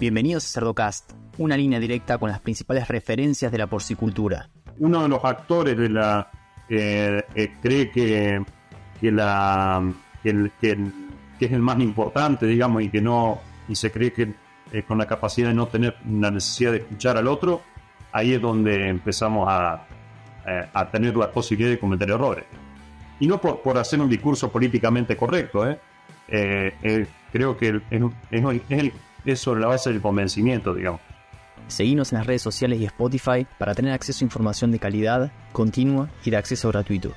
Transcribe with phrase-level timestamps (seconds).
[0.00, 4.48] Bienvenidos a Cerdocast, una línea directa con las principales referencias de la porcicultura.
[4.78, 5.88] Uno de los actores de
[7.60, 8.36] cree que,
[11.40, 14.34] es el más importante, digamos, y que no y se cree que
[14.72, 17.62] eh, con la capacidad de no tener la necesidad de escuchar al otro,
[18.12, 19.84] ahí es donde empezamos a,
[20.46, 22.44] eh, tener la posibilidad de cometer errores.
[23.18, 25.80] Y no por, hacer un discurso políticamente correcto, ¿eh?
[26.28, 28.92] Eh, creo que es el-
[29.24, 31.00] es sobre la base del convencimiento, digamos.
[31.66, 36.08] Seguinos en las redes sociales y Spotify para tener acceso a información de calidad, continua
[36.24, 37.12] y de acceso gratuito.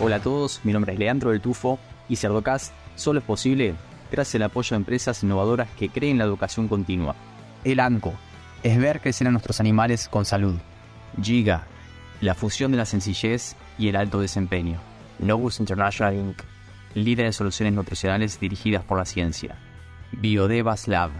[0.00, 3.74] Hola a todos, mi nombre es Leandro del Tufo y Cerdocast solo es posible
[4.10, 7.14] gracias al apoyo de empresas innovadoras que creen la educación continua.
[7.64, 8.12] El ANCO
[8.62, 10.56] es ver crecer a nuestros animales con salud.
[11.20, 11.66] Giga,
[12.20, 14.80] la fusión de la sencillez y el alto desempeño.
[15.18, 16.42] Novus International Inc.,
[16.94, 19.56] líder de soluciones nutricionales dirigidas por la ciencia.
[20.12, 21.10] Biodevas Lab,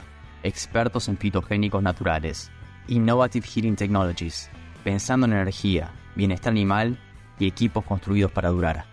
[0.42, 2.50] expertos en fitogénicos naturales.
[2.88, 4.50] Innovative Heating Technologies,
[4.84, 6.98] pensando en energía, bienestar animal
[7.38, 8.84] y equipos construidos para durar.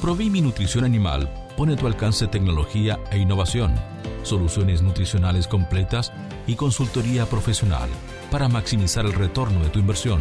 [0.00, 3.74] Provimi Nutrición Animal pone a tu alcance tecnología e innovación,
[4.22, 6.12] soluciones nutricionales completas
[6.46, 7.88] y consultoría profesional
[8.30, 10.20] para maximizar el retorno de tu inversión.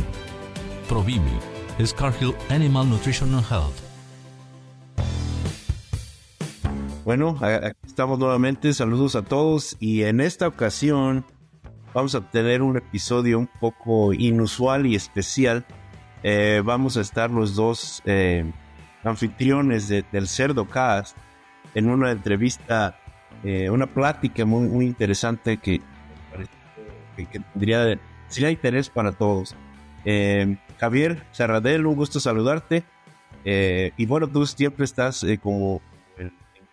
[0.89, 1.37] Provimi,
[1.85, 3.86] Scarhill Animal Nutrition and Health.
[7.07, 8.73] Bueno, aquí estamos nuevamente.
[8.73, 9.77] Saludos a todos.
[9.79, 11.23] Y en esta ocasión
[11.93, 15.63] vamos a tener un episodio un poco inusual y especial.
[16.21, 18.43] Eh, vamos a estar los dos eh,
[19.05, 21.15] anfitriones de- del Cerdo Cast
[21.75, 22.99] en una entrevista,
[23.41, 25.79] eh, una plática muy, muy interesante que,
[27.15, 27.97] que, que tendría
[28.51, 29.55] interés para todos.
[30.77, 32.83] Javier Serradel, un gusto saludarte.
[33.45, 35.81] Y bueno, tú siempre estás como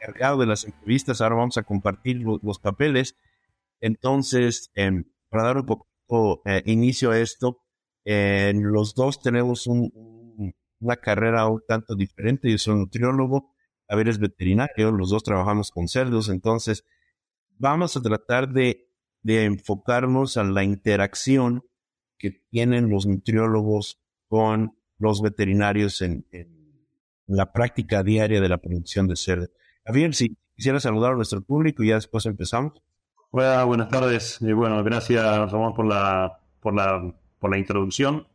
[0.06, 1.20] encargado de las entrevistas.
[1.20, 3.16] Ahora vamos a compartir lo- los papeles.
[3.80, 7.58] Entonces, em, para dar un poco eh, inicio a esto,
[8.04, 12.50] eh, los dos tenemos un- un- una carrera un tanto diferente.
[12.50, 13.54] Yo soy nutriólogo,
[13.88, 16.28] Javier es veterinario, los dos trabajamos con cerdos.
[16.28, 16.84] Entonces,
[17.58, 18.88] vamos a tratar de,
[19.22, 21.62] de enfocarnos a la interacción
[22.18, 26.48] que tienen los nutriólogos con los veterinarios en, en
[27.26, 29.48] la práctica diaria de la producción de cerdo.
[29.86, 32.72] Javier, si quisiera saludar a nuestro público y ya después empezamos.
[33.30, 34.40] Hola, buenas tardes.
[34.40, 38.26] Eh, bueno, gracias Ramón por la, por la, por la introducción.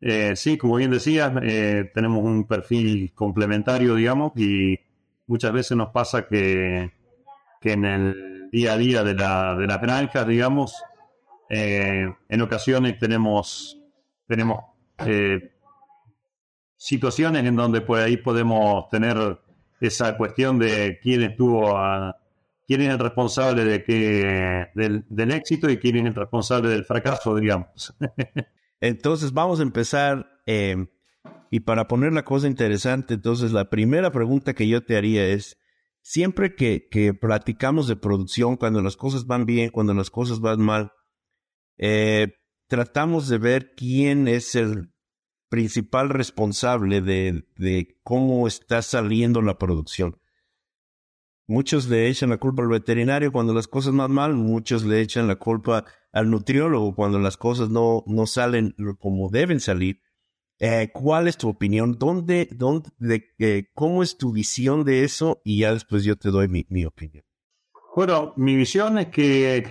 [0.00, 4.78] Eh, sí, como bien decías, eh, tenemos un perfil complementario, digamos, y
[5.26, 6.92] muchas veces nos pasa que,
[7.60, 10.74] que en el día a día de, la, de las granjas, digamos,
[11.50, 13.78] eh, en ocasiones tenemos,
[14.26, 14.60] tenemos
[16.76, 19.38] situaciones en donde por ahí podemos tener
[19.80, 22.16] esa cuestión de quién estuvo a,
[22.66, 26.84] quién es el responsable de que, del, del éxito y quién es el responsable del
[26.84, 27.94] fracaso, digamos.
[28.80, 30.86] Entonces vamos a empezar eh,
[31.50, 35.58] y para poner la cosa interesante, entonces la primera pregunta que yo te haría es,
[36.02, 40.60] siempre que, que platicamos de producción, cuando las cosas van bien, cuando las cosas van
[40.60, 40.92] mal,
[41.78, 42.34] eh,
[42.66, 44.92] tratamos de ver quién es el
[45.48, 50.20] principal responsable de, cómo está saliendo la producción.
[51.46, 55.26] Muchos le echan la culpa al veterinario cuando las cosas van mal, muchos le echan
[55.26, 60.02] la culpa al nutriólogo cuando las cosas no, no salen como deben salir.
[60.60, 61.96] Eh, ¿Cuál es tu opinión?
[61.98, 65.40] ¿Dónde, dónde, de, eh, cómo es tu visión de eso?
[65.44, 67.24] Y ya después yo te doy mi, mi opinión.
[67.94, 69.64] Bueno, mi visión es que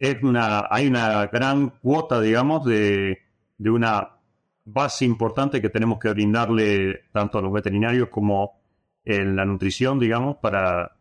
[0.00, 3.25] hay una gran cuota, digamos, de,
[3.58, 4.16] de una
[4.64, 8.60] base importante que tenemos que brindarle tanto a los veterinarios como
[9.04, 10.96] en la nutrición, digamos, para,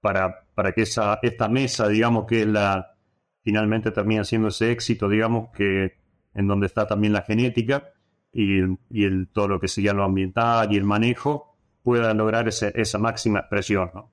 [0.00, 2.94] para, para que esa, esta mesa, digamos, que la,
[3.42, 5.96] finalmente termina siendo ese éxito, digamos, que
[6.34, 7.92] en donde está también la genética
[8.32, 8.60] y,
[8.90, 12.98] y el, todo lo que sería lo ambiental y el manejo, pueda lograr ese, esa
[12.98, 14.12] máxima expresión, ¿no?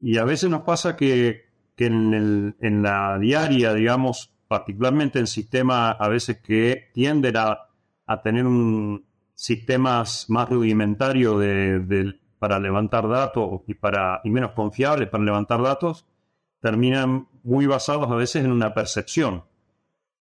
[0.00, 1.46] Y a veces nos pasa que,
[1.76, 7.66] que en, el, en, la diaria, digamos, particularmente en sistemas a veces que tienden a,
[8.22, 11.36] tener un sistemas más rudimentarios
[12.38, 16.06] para levantar datos y, para, y menos confiables para levantar datos,
[16.60, 19.44] terminan muy basados a veces en una percepción.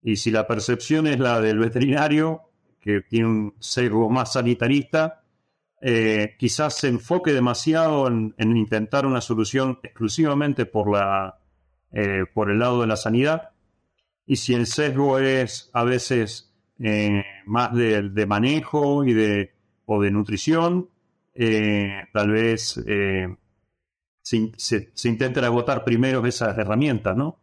[0.02, 2.42] Y si la percepción es la del veterinario,
[2.80, 5.24] que tiene un sesgo más sanitarista,
[5.80, 11.38] eh, quizás se enfoque demasiado en, en, intentar una solución exclusivamente por, la,
[11.92, 13.53] eh, por el lado de la sanidad.
[14.26, 19.52] Y si el sesgo es a veces eh, más de, de, manejo y de,
[19.86, 20.88] o de nutrición,
[21.34, 22.80] eh, tal vez
[24.24, 24.52] se,
[24.94, 27.38] se, intentan agotar primero esas herramientas, ¿no?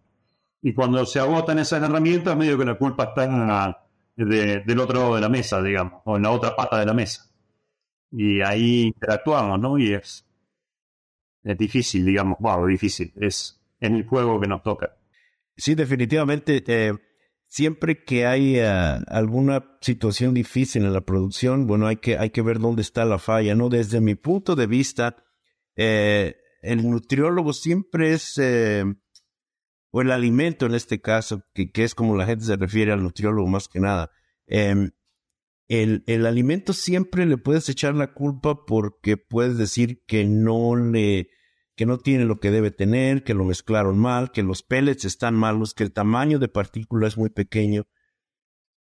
[0.62, 3.86] Y cuando se agotan esas herramientas, medio que la culpa está
[4.16, 7.30] del otro lado de la mesa, digamos, o en la otra pata de la mesa.
[8.12, 9.78] Y ahí interactuamos, ¿no?
[9.78, 10.26] Y es,
[11.44, 13.14] es difícil, digamos, wow, difícil.
[13.16, 14.96] Es en el juego que nos toca.
[15.56, 16.64] Sí, definitivamente.
[16.68, 16.94] Eh,
[17.48, 22.42] siempre que hay eh, alguna situación difícil en la producción, bueno, hay que, hay que
[22.42, 23.70] ver dónde está la falla, ¿no?
[23.70, 25.18] Desde mi punto de vista,
[25.76, 28.40] eh, el nutriólogo siempre es,
[29.92, 33.04] o el alimento en este caso, que, que, es como la gente se refiere al
[33.04, 34.12] nutriólogo más que nada.
[34.48, 34.92] Em,
[35.68, 41.30] el, el alimento siempre le puedes echar la culpa porque puedes decir que no le,
[41.82, 45.34] que no tiene lo que debe tener, que lo mezclaron mal, que los pellets están
[45.34, 47.88] malos, que el tamaño de partícula es muy pequeño.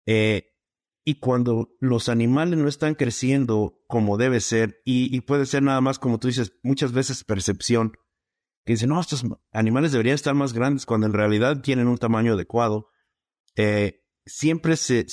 [0.07, 0.47] Eh,
[1.05, 5.99] y cuando los animales no están creciendo como debe ser, y, puede ser nada más
[5.99, 7.93] como tú dices, muchas veces percepción,
[8.65, 12.33] que dicen, no, estos animales deberían estar más grandes cuando en realidad tienen un tamaño
[12.33, 12.87] adecuado.
[13.55, 15.05] Eh, siempre se,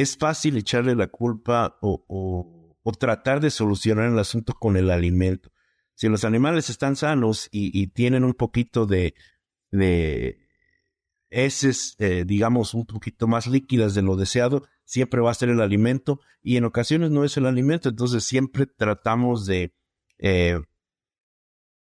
[0.00, 5.50] es fácil echarle la culpa o, tratar de solucionar el asunto con el alimento.
[5.96, 9.14] Si los animales están sanos y, tienen un poquito de,
[9.70, 10.38] de
[11.30, 15.60] heces, eh, digamos, un poquito más líquidas de lo deseado, siempre va a ser el
[15.60, 19.74] alimento y en ocasiones no es el alimento, entonces siempre tratamos de,
[20.18, 20.60] eh,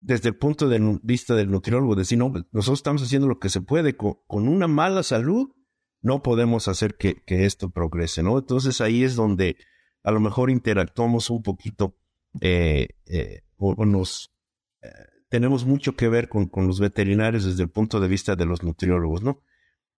[0.01, 3.61] desde el punto de vista del nutriólogo, decir, no, nosotros estamos haciendo lo que se
[3.61, 5.49] puede con una mala salud
[6.01, 8.37] no podemos hacer que, esto progrese, ¿no?
[8.37, 9.55] Entonces ahí es donde
[10.03, 11.97] a lo mejor interactuamos un poquito
[12.41, 12.89] eh,
[13.71, 14.31] eh, o, nos
[14.81, 14.89] eh,
[15.29, 18.63] tenemos mucho que ver con, con, los veterinarios desde el punto de vista de los
[18.63, 19.41] nutriólogos, ¿no?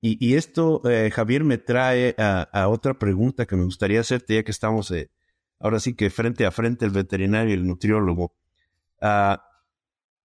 [0.02, 4.94] Y, esto, Javier, me trae a, otra pregunta que me gustaría hacerte, ya que estamos
[5.60, 8.36] ahora sí que frente a frente el veterinario y el nutriólogo.
[9.02, 9.44] Ah,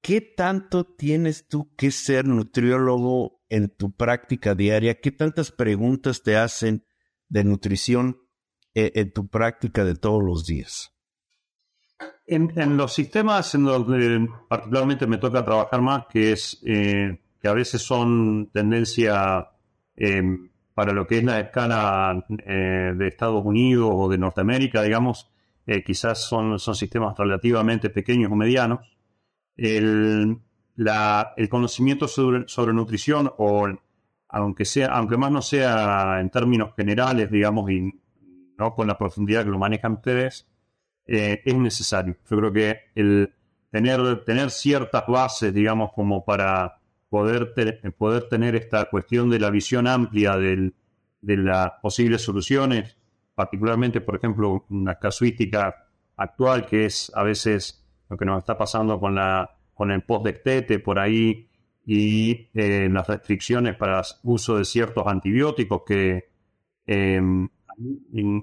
[0.03, 5.01] ¿Qué tanto tienes tú que ser nutriólogo en tu práctica diaria?
[5.01, 6.87] ¿Qué tantas preguntas te hacen
[7.29, 8.19] de nutrición
[8.75, 10.95] eh, en, tu práctica de todos los días?
[12.33, 17.53] En, los sistemas en donde particularmente me toca trabajar más, que es eh, que a
[17.53, 19.49] veces son tendencia
[19.97, 25.29] em, para lo que es la escala eh, de Estados Unidos o de Norteamérica, digamos,
[25.85, 28.81] quizás son, son sistemas relativamente pequeños o medianos.
[29.57, 30.39] El,
[31.37, 33.69] el conocimiento sobre, sobre, nutrición, o
[34.29, 37.93] aunque, sea, aunque más no sea en términos generales, digamos, y
[38.59, 40.50] no con la profundidad que lo manejan ustedes,
[41.13, 42.17] eh, es necesario.
[42.31, 43.35] Yo creo que el
[43.73, 46.79] tener, tener ciertas bases, digamos, como para
[47.09, 47.53] poder,
[47.99, 50.73] poder tener esta cuestión de la visión amplia del,
[51.21, 52.97] de las posibles soluciones,
[53.35, 59.01] particularmente, por ejemplo, una casuística actual que es a veces lo que nos está pasando
[59.01, 61.49] con, la, con el post-destete por ahí
[61.85, 66.29] y eh, las restricciones para uso de ciertos antibióticos que
[66.87, 67.49] em,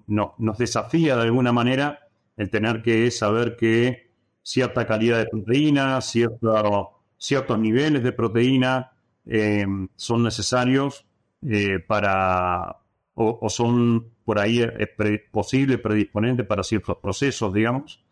[0.08, 2.07] nos desafía de alguna manera
[2.38, 4.12] el tener que saber que
[4.44, 8.92] cierta calidad de proteína, ciertos niveles de proteína
[9.26, 11.06] em, son necesarios
[11.42, 12.78] eh, para
[13.16, 14.90] o, son por ahí es
[15.32, 18.04] posible predisponente para ciertos procesos, digamos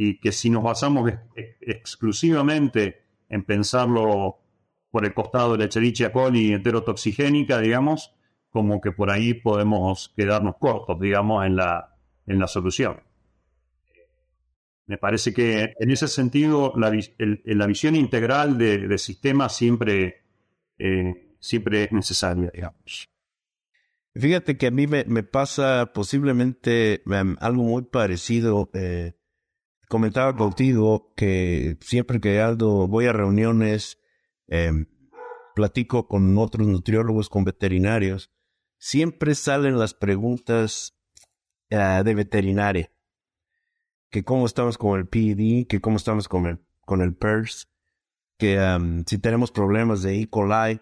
[0.00, 1.12] y que si nos basamos
[1.60, 4.38] exclusivamente en pensarlo
[4.92, 8.14] por el costado de la Escherichia coli enterotoxigénica, digamos,
[8.48, 11.96] como que por ahí podemos quedarnos cortos, digamos, en la,
[12.28, 13.00] en la solución.
[14.88, 16.90] Me parece que en ese sentido la,
[17.44, 20.22] la visión integral del de sistema siempre,
[20.78, 23.06] eh, siempre es necesaria, digamos.
[24.14, 28.70] Fíjate que a mí me, me pasa posiblemente em, algo muy parecido.
[28.72, 29.12] Eh,
[29.88, 33.98] comentaba contigo que siempre que ando, voy a reuniones,
[34.46, 34.86] em,
[35.54, 38.32] platico con otros nutriólogos, con veterinarios,
[38.78, 40.98] siempre salen las preguntas
[41.70, 42.90] ah, de veterinaria.
[44.10, 47.68] Que cómo estamos con el PED, que cómo estamos con el, con el PERS,
[48.38, 48.58] que
[49.06, 50.28] si tenemos problemas de E.
[50.28, 50.80] coli.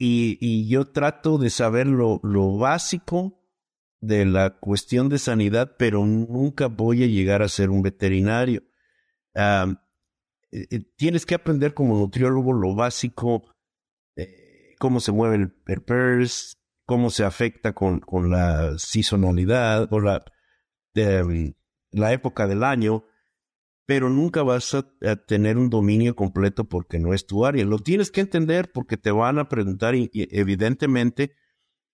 [0.00, 3.38] Y, y yo trato de saber lo, lo básico
[4.00, 8.62] de la cuestión de sanidad, pero nunca voy a llegar a ser un veterinario.
[9.34, 13.54] Eh, eh, tienes que aprender como nutriólogo lo básico,
[14.16, 20.00] eh, cómo se mueve el, el PERS, cómo se afecta con, con la sazonalidad o
[20.00, 20.24] la,
[20.94, 21.54] em,
[21.90, 23.04] la época del año,
[23.86, 24.84] pero nunca vas a,
[25.26, 27.64] tener un dominio completo porque no es tu área.
[27.64, 31.34] Lo tienes que entender porque te van a preguntar evidentemente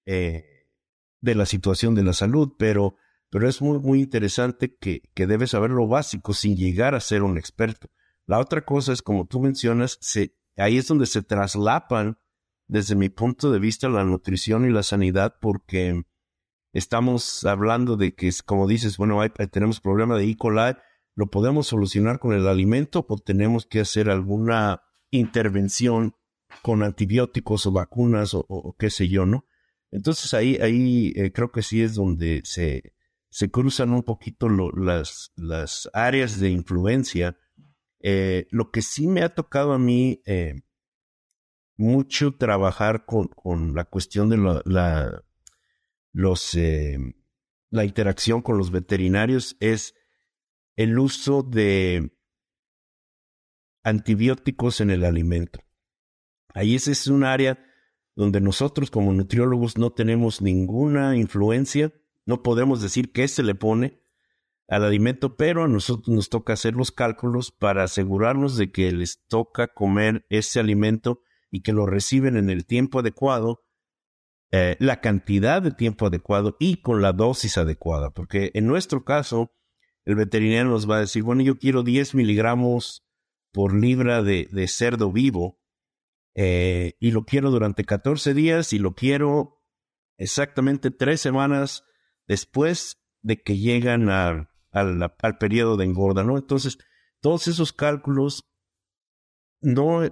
[0.05, 2.97] de la situación de la salud, pero,
[3.31, 7.23] pero es muy, muy interesante que, que debes saber lo básico sin llegar a ser
[7.23, 7.89] un experto.
[8.27, 12.19] La otra cosa es, como tú mencionas, se, ahí es donde se traslapan,
[12.67, 16.03] desde mi punto de vista, la nutrición y la sanidad, porque
[16.75, 20.37] estamos hablando de que, como dices, bueno, tenemos problema de E.
[20.37, 20.75] coli,
[21.15, 26.17] lo podemos solucionar con el alimento o tenemos que hacer alguna intervención
[26.63, 29.47] con antibióticos o vacunas o, qué sé yo, ¿no?
[29.91, 32.95] Entonces ahí, ahí eh, creo que sí es donde se,
[33.31, 37.39] se cruzan un poquito las, las áreas de influencia.
[38.01, 40.63] Eh, lo que sí me ha tocado a mí eh,
[41.77, 45.25] mucho trabajar con, con, la cuestión de la,
[46.15, 46.57] los,
[47.71, 49.95] la interacción con los veterinarios es
[50.77, 52.17] el uso de
[53.83, 55.61] antibióticos en el alimento.
[56.55, 57.63] Ahí ese es un área
[58.17, 61.93] donde nosotros como nutriólogos no tenemos ninguna influencia,
[62.25, 64.01] no podemos decir qué se le pone
[64.69, 69.27] al alimento, pero a nosotros nos toca hacer los cálculos para asegurarnos de que les
[69.27, 73.65] toca comer ese alimento y que lo reciben en el tiempo adecuado,
[74.57, 79.53] eh, la cantidad de tiempo adecuado y con la dosis adecuada, porque en nuestro caso,
[80.05, 83.05] el veterinario nos va a decir, bueno, yo quiero 10 miligramos
[83.51, 85.61] por libra de, cerdo vivo
[86.37, 89.61] eh, y lo quiero durante 14 días y lo quiero
[90.19, 91.83] exactamente tres semanas
[92.29, 96.39] después de que llegan al, al periodo de engorda, ¿no?
[96.39, 96.79] Entonces,
[97.19, 98.49] todos esos cálculos
[99.61, 100.05] no,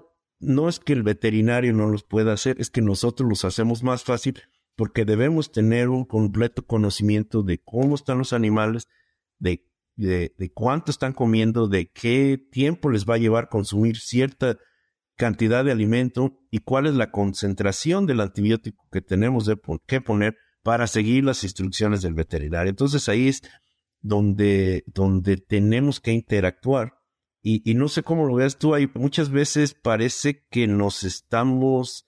[0.43, 4.05] no es que el veterinario no los pueda hacer, es que nosotros los hacemos más
[4.05, 4.41] fácil
[4.77, 8.89] porque debemos tener un completo conocimiento de cómo están los animales,
[9.39, 14.59] de de, cuánto están comiendo, de qué tiempo les va a llevar consumir cierta
[15.17, 19.57] cantidad de alimento y cuál es la concentración del antibiótico que tenemos de,
[19.87, 22.71] que poner para seguir las instrucciones del veterinario.
[22.71, 23.43] Entonces ahí es
[24.01, 26.95] donde, donde tenemos que interactuar.
[27.45, 32.07] Y, no sé cómo lo veas tú, ahí muchas veces parece que nos estamos,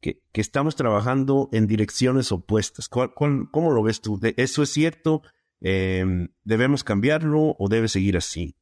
[0.00, 2.90] que, estamos trabajando en direcciones opuestas.
[2.90, 4.20] ¿Cuál, cómo lo ves tú?
[4.36, 5.22] ¿Eso es cierto?
[5.60, 8.54] Em, ¿Debemos cambiarlo o debe seguir así?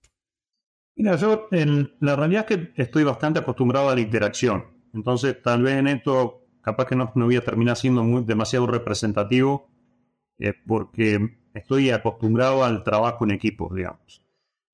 [0.94, 1.49] Mira, yo
[1.99, 4.66] la realidad es que estoy bastante acostumbrado a la interacción.
[4.92, 9.68] Entonces, tal vez en esto, capaz que no, no voy a terminar siendo demasiado representativo,
[10.38, 14.24] eh, porque estoy acostumbrado al trabajo en equipo, digamos.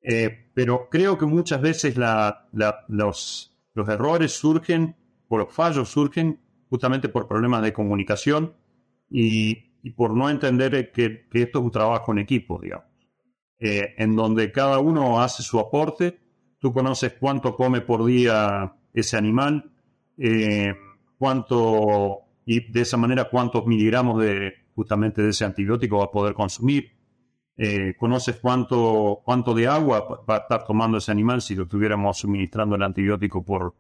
[0.03, 4.97] Eh, pero creo que muchas veces los, los errores surgen,
[5.29, 8.55] o los fallos surgen justamente por problemas de comunicación
[9.11, 12.87] y y por no entender que, esto es un trabajo en equipo, digamos,
[13.59, 16.19] eh, en donde cada uno hace su aporte,
[16.59, 19.71] tú conoces cuánto come por día ese animal,
[20.19, 20.75] eh,
[21.19, 26.35] cuánto, y de esa manera cuántos miligramos de justamente de ese antibiótico va a poder
[26.35, 26.93] consumir,
[27.63, 32.19] eh, conoces cuánto, cuánto de agua va a estar tomando ese animal si lo estuviéramos
[32.19, 33.75] suministrando el antibiótico por,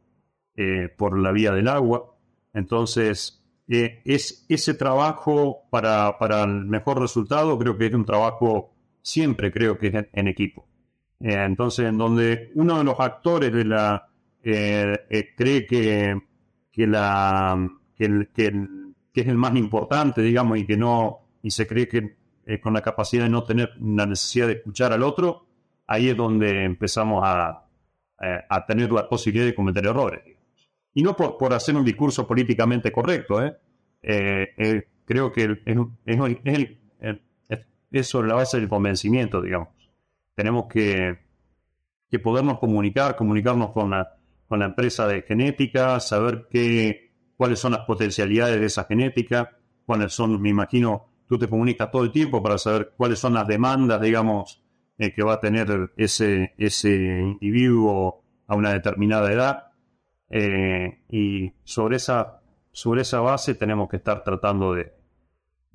[0.97, 2.15] por la vía del agua.
[2.53, 3.41] Entonces,
[3.73, 9.53] eh, es ese trabajo para, para, el mejor resultado, creo que es un trabajo siempre,
[9.53, 10.67] creo que es en, equipo.
[11.21, 14.09] Eh, entonces, en donde uno de los actores de la
[14.43, 14.99] eh,
[15.37, 16.21] cree que,
[16.73, 18.27] que, la, que,
[19.15, 22.17] es el más importante, digamos, y que no, y se cree que
[22.63, 25.47] con la capacidad de no tener la necesidad de escuchar al otro,
[25.87, 27.65] ahí es donde empezamos a,
[28.19, 30.21] a tener la posibilidad de cometer errores.
[30.93, 33.57] Y no por, por hacer un discurso políticamente correcto, ¿eh?
[34.03, 39.69] Eh, eh, creo que es, es, es, sobre la base del convencimiento, digamos.
[40.35, 41.19] Tenemos que,
[42.11, 44.17] que podernos comunicar, comunicarnos con la,
[44.49, 50.13] con la empresa de genética, saber qué, cuáles son las potencialidades de esa genética, cuáles
[50.13, 54.01] son, me imagino, tú te comunicas todo el tiempo para saber cuáles son las demandas,
[54.01, 54.61] digamos,
[54.99, 59.67] eh, que va a tener ese, ese individuo a una determinada edad.
[61.09, 62.41] y sobre esa
[62.73, 64.93] sobre esa base tenemos que estar tratando de,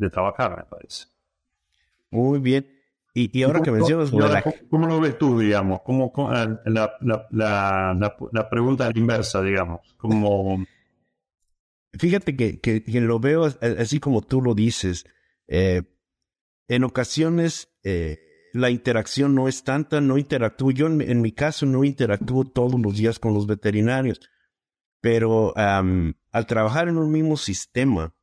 [0.09, 1.05] trabajar, me parece.
[2.11, 2.67] Muy bien.
[3.13, 4.11] Y, ahora que mencionas...
[4.69, 5.81] ¿cómo, lo ves tú, digamos?
[5.83, 6.11] ¿Cómo,
[6.65, 6.97] la,
[7.31, 9.95] la, pregunta inversa, digamos.
[9.97, 10.65] Como...
[11.93, 15.05] Fíjate que, que, lo veo así como tú lo dices.
[15.47, 15.83] Eh,
[16.67, 18.19] en ocasiones eh,
[18.53, 20.71] la interacción no es tanta, no interactúo.
[20.71, 24.19] Yo en, mi caso no interactúo todos los días con los veterinarios.
[25.01, 28.15] Pero al trabajar en un mismo sistema,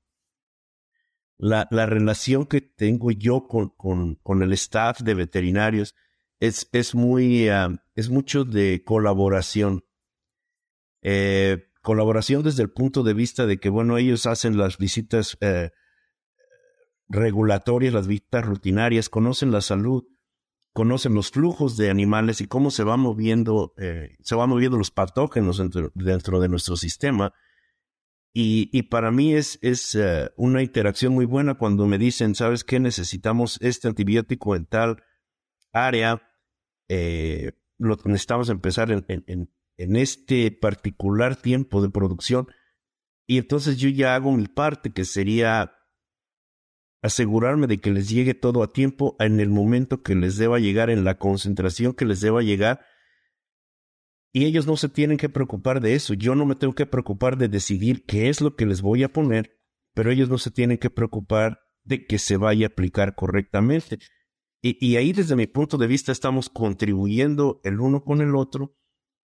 [1.38, 5.94] la, la relación que tengo yo con, con, con, el staff de veterinarios
[6.40, 7.48] es, es muy,
[7.94, 9.84] es mucho de colaboración.
[11.02, 15.36] Eh, colaboración desde el punto de vista de que, bueno, ellos hacen las visitas
[17.08, 20.04] regulatorias, las visitas rutinarias, conocen la salud
[20.72, 24.90] conocen los flujos de animales y cómo se van moviendo, eh, se van moviendo los
[24.90, 25.58] patógenos
[25.94, 27.34] dentro, de nuestro sistema.
[28.34, 32.80] Y, para mí es, es eh, una interacción muy buena cuando me dicen, ¿sabes qué?
[32.80, 35.02] Necesitamos este antibiótico en tal
[35.70, 36.22] área.
[36.88, 39.04] Eh, lo necesitamos empezar en,
[39.76, 42.46] en este particular tiempo de producción.
[43.26, 45.74] Y entonces yo ya hago mi parte, que sería
[47.02, 50.88] asegurarme de que les llegue todo a tiempo en el momento que les deba llegar,
[50.88, 52.80] en la concentración que les deba llegar.
[54.32, 56.14] Y ellos no se tienen que preocupar de eso.
[56.14, 59.12] Yo no me tengo que preocupar de decidir qué es lo que les voy a
[59.12, 59.58] poner,
[59.94, 63.98] pero ellos no se tienen que preocupar de que se vaya a aplicar correctamente.
[64.64, 68.76] Y, ahí desde mi punto de vista estamos contribuyendo el uno con el otro,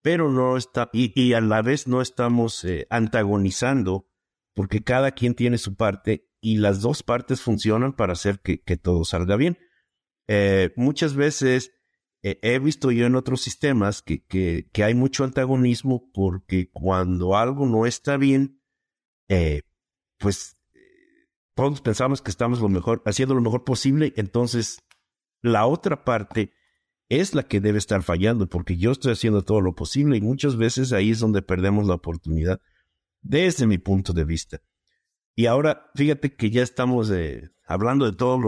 [0.02, 4.08] pero no está, y, a la vez no estamos eh, antagonizando,
[4.52, 9.04] porque cada quien tiene su parte y las dos partes funcionan para hacer que, todo
[9.04, 9.58] salga bien.
[10.28, 11.72] Eh, muchas veces
[12.22, 17.66] eh, he visto yo en otros sistemas que, que, hay mucho antagonismo porque cuando algo
[17.66, 18.60] no está bien,
[19.28, 19.62] eh,
[20.18, 20.56] pues
[21.54, 22.60] todos pensamos que estamos
[23.04, 24.84] haciendo lo mejor posible, entonces
[25.42, 26.52] la otra parte
[27.08, 30.56] es la que debe estar fallando porque yo estoy haciendo todo lo posible y muchas
[30.56, 32.60] veces ahí es donde perdemos la oportunidad
[33.22, 34.60] desde mi punto de vista.
[35.38, 37.12] Y ahora, fíjate que ya estamos
[37.64, 38.38] hablando de todo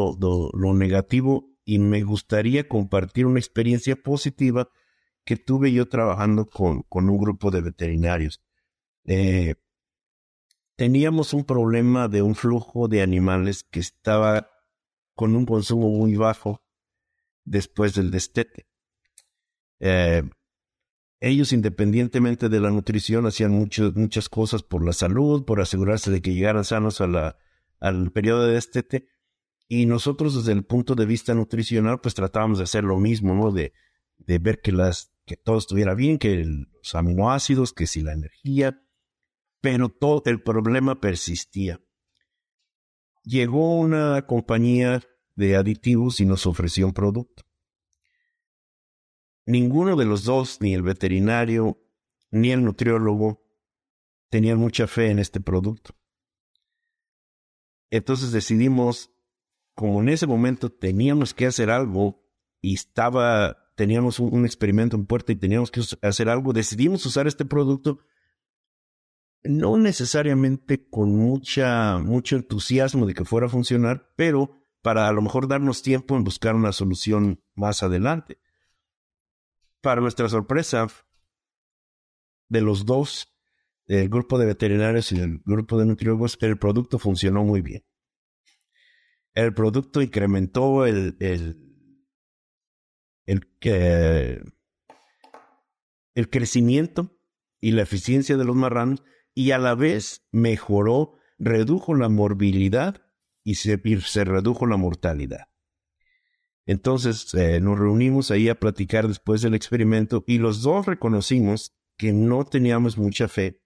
[0.53, 4.71] lo, negativo y me gustaría compartir una experiencia positiva
[5.25, 8.43] que tuve yo trabajando con, con un grupo de veterinarios.
[9.05, 9.55] Eh,
[10.75, 14.51] teníamos un problema de un flujo de animales que estaba
[15.15, 16.61] con un consumo muy bajo
[17.45, 18.67] después del destete.
[19.79, 20.25] Eh,
[21.21, 26.33] ellos, independientemente de la nutrición, hacían muchas cosas por la salud, por asegurarse de que
[26.33, 29.07] llegaran sanos al periodo de destete.
[29.69, 33.53] Y nosotros, desde el punto de vista nutricional, pues tratábamos de hacer lo mismo, ¿no?
[33.53, 33.75] De,
[34.17, 38.83] de ver que, las, que todo estuviera bien, que los aminoácidos, que si la energía,
[39.61, 41.81] pero todo el problema persistía.
[43.25, 45.03] Llegó una compañía
[45.37, 47.45] de aditivos y nos ofreció un producto.
[49.47, 51.79] Ninguno de los dos, ni el veterinario
[52.31, 53.43] ni el nutriólogo,
[54.29, 55.95] tenían mucha fe en este producto.
[57.91, 59.11] Entonces decidimos,
[59.75, 62.23] como en ese momento teníamos que hacer algo
[62.61, 67.45] y estaba, teníamos un, experimento en puerta y teníamos que hacer algo, decidimos usar este
[67.45, 67.99] producto
[69.43, 75.23] no necesariamente con mucha, mucho entusiasmo de que fuera a funcionar, pero para a lo
[75.23, 78.39] mejor darnos tiempo en buscar una solución más adelante.
[79.81, 80.89] Para nuestra sorpresa,
[82.49, 83.35] de los dos,
[83.87, 87.85] el grupo de veterinarios y el grupo de nutriólogos, el producto funcionó muy bien.
[89.35, 91.57] El producto incrementó el, el,
[93.27, 94.53] el,
[96.15, 97.17] el crecimiento
[97.61, 99.03] y la eficiencia de los marranos
[99.35, 103.03] y a la vez mejoró, redujo la morbilidad
[103.45, 105.50] y se, y se redujo la mortalidad.
[106.71, 112.13] Entonces eh, nos reunimos ahí a platicar después del experimento y los dos reconocimos que
[112.13, 113.61] no teníamos mucha fe,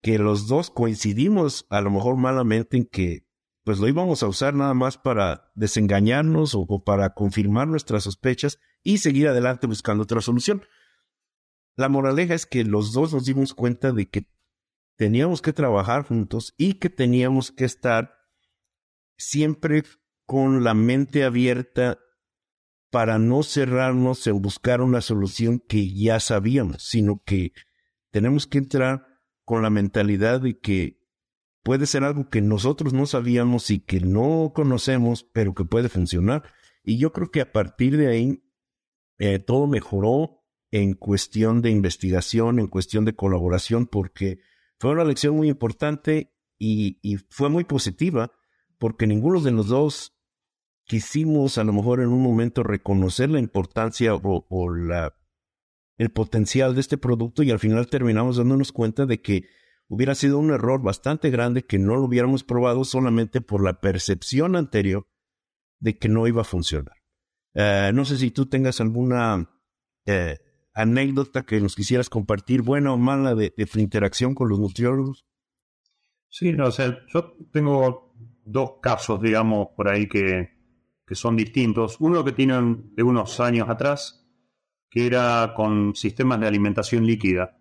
[0.00, 3.26] que los dos coincidimos a lo mejor malamente en que
[3.64, 8.98] pues lo íbamos a usar nada más para desengañarnos o, para confirmar nuestras sospechas y
[8.98, 10.62] seguir adelante buscando otra solución.
[11.74, 14.30] La moraleja es que los dos nos dimos cuenta de que
[14.94, 18.14] teníamos que trabajar juntos y que teníamos que estar
[19.16, 19.82] siempre
[20.26, 21.98] con la mente abierta
[22.94, 27.50] para no cerrarnos en buscar una solución que ya sabíamos, sino que
[28.12, 29.04] tenemos que entrar
[29.44, 31.00] con la mentalidad de que
[31.64, 36.44] puede ser algo que nosotros no sabíamos y que no conocemos, pero que puede funcionar.
[36.84, 38.44] Y yo creo que a partir de ahí
[39.18, 44.38] eh, todo mejoró en cuestión de investigación, en cuestión de colaboración, porque
[44.78, 48.30] fue una lección muy importante y, y fue muy positiva,
[48.78, 50.13] porque ninguno de los dos
[50.84, 55.14] quisimos a lo mejor en un momento reconocer la importancia o, la,
[55.98, 59.48] el potencial de este producto y al final terminamos dándonos cuenta de que
[59.88, 64.56] hubiera sido un error bastante grande que no lo hubiéramos probado solamente por la percepción
[64.56, 65.06] anterior
[65.80, 66.96] de que no iba a funcionar.
[67.54, 69.50] Eh, no sé si tú tengas alguna
[70.06, 70.38] eh,
[70.74, 75.24] anécdota que nos quisieras compartir, buena o mala, de, tu interacción con los nutriólogos.
[76.28, 78.12] Sí, no, o sea, yo tengo
[78.44, 80.53] dos casos, digamos, por ahí que,
[81.06, 81.96] que son distintos.
[82.00, 84.26] Uno que tienen de unos años atrás,
[84.90, 87.58] que era con sistemas de alimentación líquida,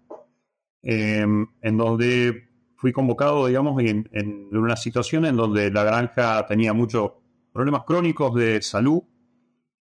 [0.82, 4.10] em, en donde fui convocado, digamos, en,
[4.52, 7.12] una situación en donde la granja tenía muchos
[7.52, 9.02] problemas crónicos de salud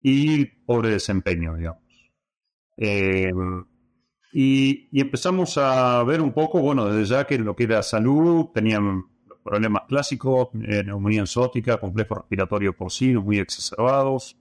[0.03, 1.83] y pobre desempeño, digamos.
[2.77, 3.33] Eh,
[4.33, 8.47] y, y, empezamos a ver un poco, bueno, desde ya que lo que era salud,
[8.55, 9.05] tenían
[9.43, 14.37] problemas clásicos, eh, neumonía enzótica, complejo respiratorio porcino muy exacerbados,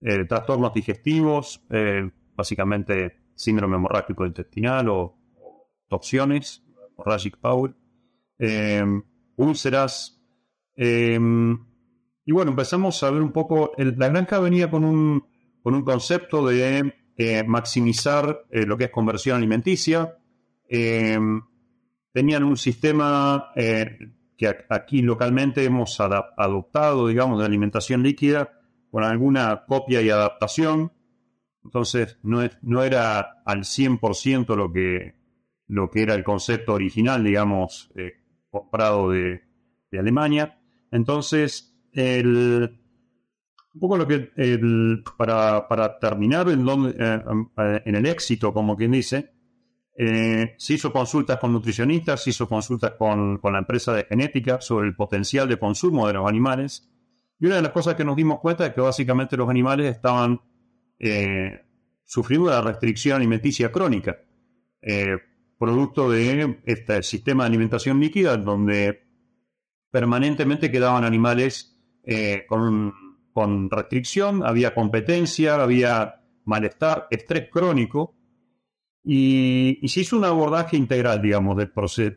[0.00, 5.14] eh, trastornos digestivos, eh, básicamente síndrome hemorrágico intestinal o,
[5.88, 7.74] toxiones, hemorrhagic power,
[9.36, 10.20] úlceras.
[10.76, 15.24] y bueno, empezamos a ver un poco, la granja venía con un,
[15.62, 16.92] con un concepto de
[17.46, 20.18] maximizar lo que es conversión alimenticia.
[20.68, 23.50] tenían un sistema
[24.38, 30.92] que aquí localmente hemos adoptado, digamos, de alimentación líquida con alguna copia y adaptación.
[31.64, 35.16] Entonces, no, es, no era al 100% lo que,
[35.66, 38.12] lo que era el concepto original, digamos, eh,
[38.48, 39.42] comprado de,
[39.98, 40.60] Alemania.
[40.92, 42.78] Entonces, el,
[43.74, 44.30] un poco lo que,
[45.16, 49.32] para, para, terminar en, donde, eh, en el éxito, como quien dice,
[50.00, 54.86] eh, se hizo consultas con nutricionistas, se hizo consultas con, la empresa de genética sobre
[54.86, 56.88] el potencial de consumo de los animales.
[57.40, 60.40] Y una de las cosas que nos dimos cuenta es que básicamente los animales estaban
[61.00, 61.62] eh,
[62.04, 64.18] sufriendo una restricción alimenticia crónica,
[64.82, 65.16] eh,
[65.58, 69.02] producto de este sistema de alimentación líquida, donde
[69.90, 71.74] permanentemente quedaban animales
[72.48, 72.94] con,
[73.32, 78.17] con restricción, había competencia, había malestar, estrés crónico
[79.10, 81.64] y, se hizo un abordaje integral, digamos, de,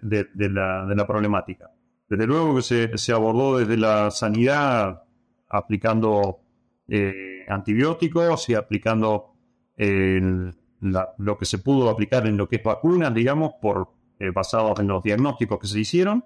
[0.02, 1.72] de, la, de, la, problemática.
[2.10, 5.02] Desde luego que se, abordó desde la sanidad
[5.48, 6.42] aplicando
[6.90, 9.36] eh, antibióticos y aplicando
[9.78, 14.90] lo que se pudo aplicar en lo que es vacunas, digamos, por, eh, basados en
[14.90, 16.26] los diagnósticos que se hicieron.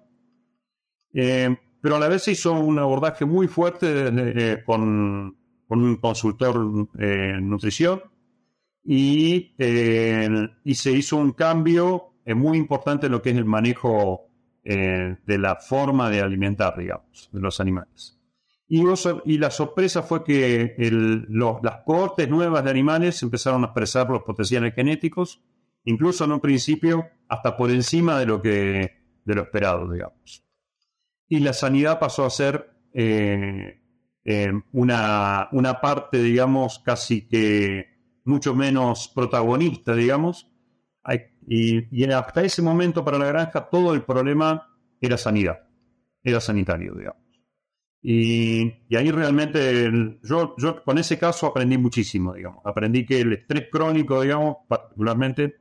[1.13, 6.87] Eh, pero a la vez se hizo un abordaje muy fuerte con, con, un consultor
[6.97, 8.01] en nutrición
[8.85, 10.29] y, eh,
[10.63, 14.29] y se hizo un cambio eh, muy importante en lo que es el manejo
[14.63, 18.19] eh, de la forma de alimentar, digamos, de los animales.
[18.67, 18.83] Y,
[19.25, 20.75] y la sorpresa fue que
[21.29, 25.41] las cohortes nuevas de animales empezaron a expresar los potenciales genéticos,
[25.83, 30.43] incluso en un principio hasta por encima de lo que de lo esperado, digamos.
[31.27, 32.71] Y la sanidad pasó a ser
[34.71, 37.94] una, una parte, digamos, casi que
[38.25, 40.49] mucho menos protagonista, digamos.
[41.47, 44.67] Y, y, hasta ese momento para la granja todo el problema
[44.99, 45.59] era sanidad,
[46.23, 47.21] era sanitario, digamos.
[48.01, 49.89] Y, ahí realmente
[50.23, 52.65] yo, yo con ese caso aprendí muchísimo, digamos.
[52.65, 55.55] Aprendí que el estrés crónico, digamos, particularmente,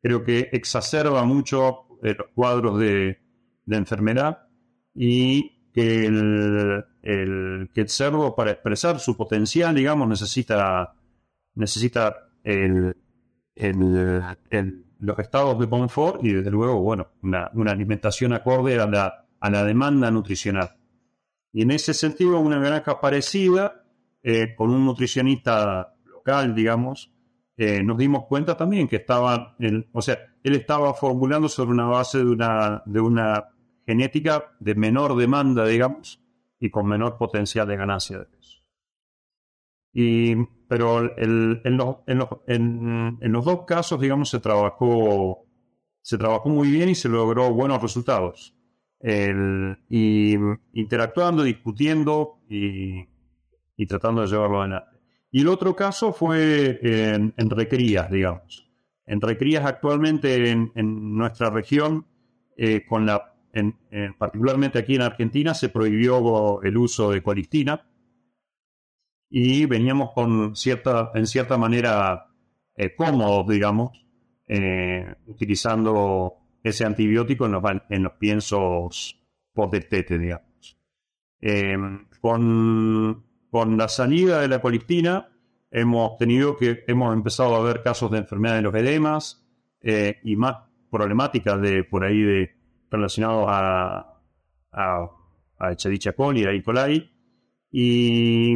[0.00, 3.18] creo que exacerba mucho eh, los cuadros de,
[3.66, 4.46] de enfermedad
[4.94, 10.94] y que el, el, que el cerdo para expresar su potencial, digamos, necesita
[11.54, 12.96] necesita el,
[14.98, 19.64] los estados de confort y desde luego, bueno, una, alimentación acorde a la, a la,
[19.64, 20.76] demanda nutricional.
[21.52, 23.84] Y en ese sentido, una granja parecida,
[24.22, 27.12] eh, con un nutricionista local, digamos,
[27.56, 29.56] eh, nos dimos cuenta también que estaba,
[29.92, 33.50] o sea, él estaba formulando sobre una base de una, de una
[33.86, 36.20] genética de menor demanda, digamos,
[36.58, 38.62] y con menor potencial de ganancia de peso.
[39.92, 40.34] Y
[40.68, 45.46] pero en, los, en, los, dos casos, digamos, se trabajó,
[46.00, 48.56] se trabajó muy bien y se logró buenos resultados.
[49.00, 50.36] y
[50.72, 53.06] interactuando, discutiendo y,
[53.86, 54.98] tratando de llevarlo adelante.
[55.30, 58.70] Y el otro caso fue en, recrías, digamos.
[59.06, 60.72] En recrías actualmente en,
[61.16, 62.06] nuestra región,
[62.56, 63.34] eh, con la,
[64.18, 67.86] particularmente aquí en Argentina, se prohibió el uso de colistina
[69.36, 72.28] y veníamos con cierta, en cierta manera
[72.76, 73.90] eh, cómodos, digamos,
[74.46, 79.20] eh, utilizando ese antibiótico en los, en los piensos
[79.52, 80.78] post-destete, digamos.
[81.40, 81.76] Eh,
[82.20, 85.28] con, con la salida de la colistina
[85.68, 89.44] hemos tenido que, hemos empezado a ver casos de enfermedad de los edemas
[89.82, 90.58] y más
[90.92, 92.54] problemáticas de por ahí de
[92.88, 94.20] relacionados a,
[94.70, 95.10] a,
[95.58, 96.62] a Echedichia coli, a E.
[96.62, 97.10] coli,
[97.72, 98.54] y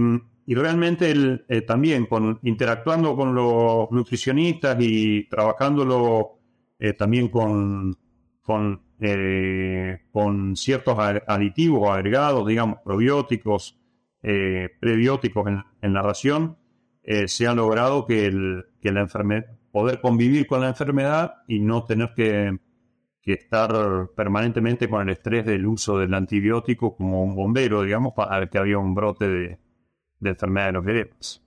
[0.48, 1.12] y realmente
[1.46, 6.38] eh, también con, interactuando con los nutricionistas y trabajándolo
[6.78, 7.94] eh, también con,
[8.40, 13.78] con, eh, con ciertos aditivos agregados, digamos, probióticos,
[14.22, 15.48] prebióticos
[15.82, 16.56] en, la ración,
[17.26, 21.84] se ha logrado que, el, que la enfermedad, poder convivir con la enfermedad y no
[21.84, 22.58] tener que,
[23.20, 23.70] que estar
[24.16, 28.78] permanentemente con el estrés del uso del antibiótico como un bombero, digamos, para que había
[28.78, 29.58] un brote de,
[30.20, 31.42] de enfermedad de los veredas.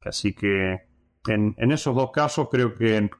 [0.00, 0.80] Así que
[1.28, 3.10] en, esos dos casos creo que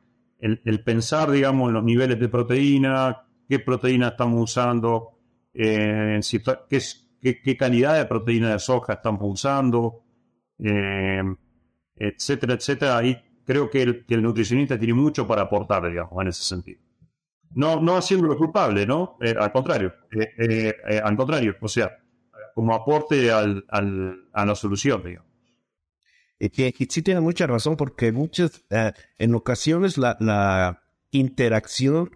[0.41, 5.19] el, pensar, digamos, en los niveles de proteína, qué proteína estamos usando,
[5.55, 6.21] eh,
[7.21, 10.03] qué, calidad de proteína de soja estamos usando,
[10.59, 11.23] eh,
[11.95, 16.81] etcétera, etcétera, ahí creo que el, nutricionista tiene mucho para aportar, digamos, en ese sentido.
[17.55, 19.19] No, no haciéndolo culpable, ¿no?
[19.21, 19.93] Eh, al contrario,
[21.05, 21.99] al contrario, o sea,
[22.55, 25.33] como aporte al, a la solución, digamos.
[26.43, 26.49] Y,
[26.89, 32.11] sí tiene mucha razón porque muchas, eh, en ocasiones la, interacción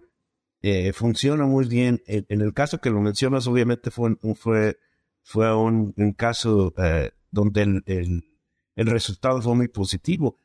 [0.61, 2.01] eh, funciona muy bien.
[2.07, 4.77] En, el caso que lo mencionas, obviamente fue, fue,
[5.21, 7.83] fue un, caso eh, donde el,
[8.75, 10.37] el, resultado fue muy positivo.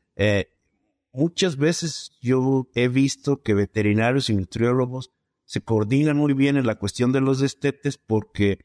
[1.11, 5.11] muchas veces yo he visto que veterinarios y nutriólogos
[5.45, 8.59] se coordinan muy bien en la cuestión de los destetes porque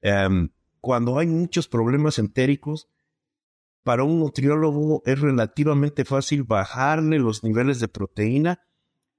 [0.00, 2.88] em, cuando hay muchos problemas entéricos,
[3.82, 8.60] para un nutriólogo es relativamente fácil bajarle los niveles de proteína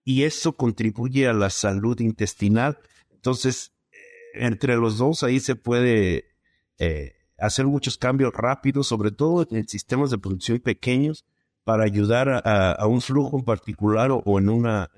[0.03, 2.77] y eso contribuye a la salud intestinal.
[3.09, 3.97] Entonces, eh,
[4.35, 6.35] entre los dos ahí se puede
[6.77, 11.25] eh, hacer muchos cambios rápidos, sobre todo en sistemas de producción pequeños,
[11.63, 14.89] para ayudar a, un flujo en particular o, en, una,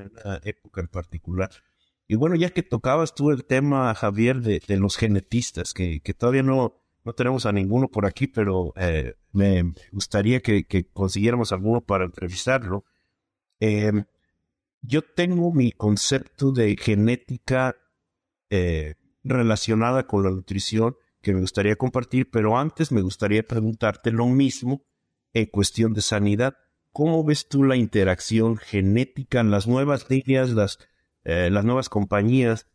[0.43, 1.49] época en particular.
[2.07, 6.43] Y bueno, ya que tocabas tú el tema, Javier, de, los genetistas, que, que todavía
[6.43, 12.05] no, no tenemos a ninguno por aquí, pero eh, me gustaría que, consiguiéramos alguno para
[12.05, 12.85] entrevistarlo.
[13.59, 14.05] Em,
[14.81, 17.75] yo tengo mi concepto de genética
[18.49, 24.27] eh, relacionada con la nutrición que me gustaría compartir, pero antes me gustaría preguntarte lo
[24.27, 24.85] mismo
[25.33, 26.55] en cuestión de sanidad.
[26.91, 30.79] ¿Cómo ves tú la interacción genética en las nuevas líneas, las,
[31.23, 32.67] eh, las nuevas compañías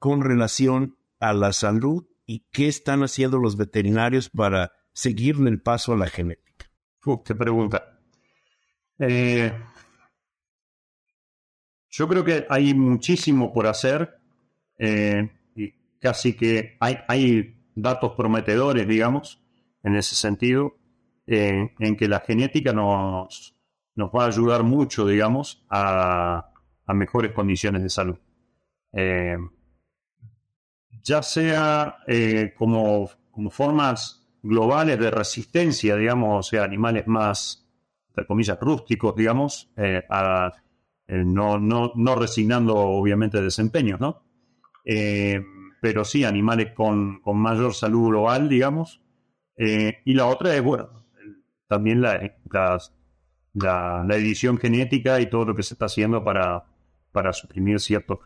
[0.00, 5.92] con relación a la salud y qué están haciendo los veterinarios para seguirle el paso
[5.92, 6.48] a la genética?
[7.24, 8.00] qué pregunta.
[8.98, 9.52] Eh,
[11.88, 14.18] yo creo que hay muchísimo por hacer
[14.78, 19.40] eh, y casi que hay, hay, datos prometedores, digamos,
[19.84, 20.76] en ese sentido,
[21.28, 23.54] eh, en que la genética nos,
[23.94, 26.52] nos va a ayudar mucho, digamos, a,
[26.88, 28.18] a mejores condiciones de salud
[31.08, 37.66] ya sea eh, como, como, formas globales de resistencia, digamos, o sea, animales más,
[38.10, 40.02] entre comillas, rústicos, digamos, eh,
[41.06, 44.22] eh, no, no, no, resignando obviamente desempeños, ¿no?
[45.80, 49.02] pero sí animales con, con, mayor salud global, digamos.
[49.56, 50.88] y la otra es, bueno,
[51.68, 56.64] también la, la, la, edición genética y todo lo que se está haciendo para,
[57.18, 58.20] para suprimir ciertos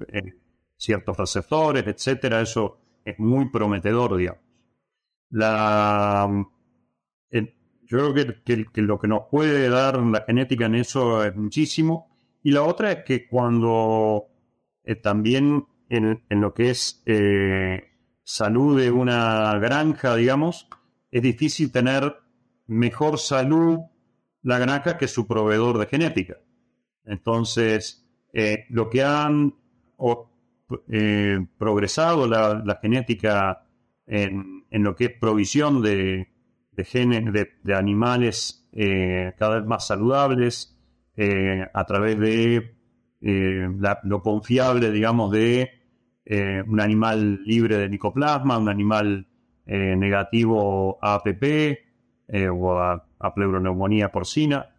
[0.76, 2.42] ciertos receptores, etcétera.
[2.42, 4.42] Eso es muy prometedor, digamos.
[7.92, 12.14] Yo creo que, lo que nos puede dar la genética en eso es muchísimo.
[12.42, 14.26] Y la otra es que cuando
[14.84, 17.84] eh, también en, lo que es eh,
[18.24, 20.68] salud de una granja, digamos,
[21.10, 22.14] es difícil tener
[22.66, 23.78] mejor salud
[24.42, 26.36] la granja que su proveedor de genética.
[27.04, 28.01] Entonces,
[28.32, 29.54] eh, lo que han
[30.88, 33.66] eh, progresado la, genética
[34.06, 36.28] en, lo que es provisión de,
[36.78, 40.78] genes de, animales eh, cada vez más saludables
[41.74, 42.74] a través de
[43.20, 45.70] lo confiable, digamos, de
[46.66, 49.26] un animal libre de nicoplasma, un animal
[49.66, 51.78] negativo a APP
[52.50, 54.70] o a pleuroneumonía porcina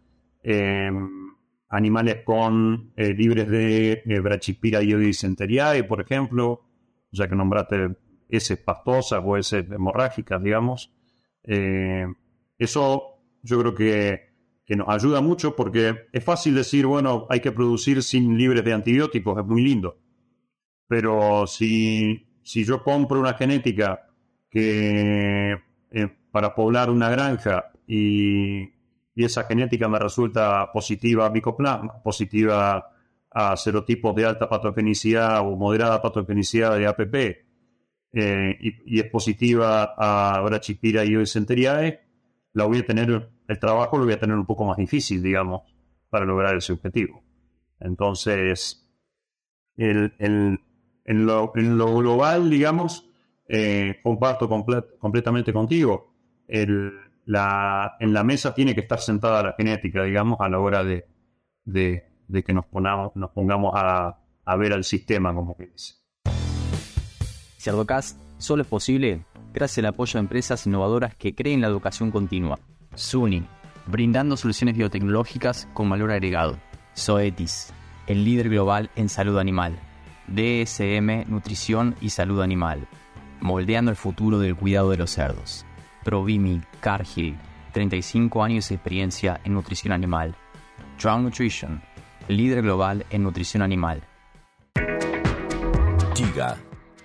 [1.74, 6.62] animales con eh, libres de eh, brachipira y por ejemplo,
[7.10, 7.96] ya que nombraste
[8.28, 10.92] S pastosas o S hemorrágicas, digamos.
[11.42, 12.06] Eh,
[12.58, 14.34] eso yo creo que,
[14.76, 19.38] nos ayuda mucho porque es fácil decir, bueno, hay que producir sin libres de antibióticos,
[19.38, 19.98] es muy lindo.
[20.86, 24.06] Pero si, si yo compro una genética
[24.48, 25.58] que
[26.30, 28.73] para poblar una granja y
[29.14, 32.90] y esa genética me resulta positiva a micoplasma, positiva
[33.30, 37.44] a serotipos de alta patogenicidad o moderada patogenicidad de APP,
[38.12, 42.00] eh, y, es positiva a Brachypira y Oisenteriae,
[42.52, 45.62] la voy a tener, el trabajo lo voy a tener un poco más difícil, digamos,
[46.10, 47.24] para lograr ese objetivo.
[47.80, 48.88] Entonces,
[49.76, 53.10] el, en, lo, global, digamos,
[53.48, 56.14] eh, comparto completamente contigo.
[56.46, 56.92] El,
[57.26, 61.06] en la mesa tiene que estar sentada la genética, digamos, a la hora de,
[61.66, 65.94] que nos, pongamos a, ver al sistema, como que dice.
[67.58, 72.58] Cerdocast solo es posible gracias al apoyo de empresas innovadoras que creen la educación continua.
[72.94, 73.46] SUNY,
[73.86, 76.58] brindando soluciones biotecnológicas con valor agregado.
[76.96, 77.72] Zoetis,
[78.06, 79.78] el líder global en salud animal.
[80.26, 82.86] DSM, nutrición y salud animal,
[83.40, 85.66] moldeando el futuro del cuidado de los cerdos.
[86.04, 87.36] Provimi, Cargill,
[87.72, 90.36] 35 años de experiencia en nutrición animal.
[91.00, 91.82] Drown Nutrition,
[92.28, 94.02] líder global en nutrición animal.
[96.14, 96.56] Giga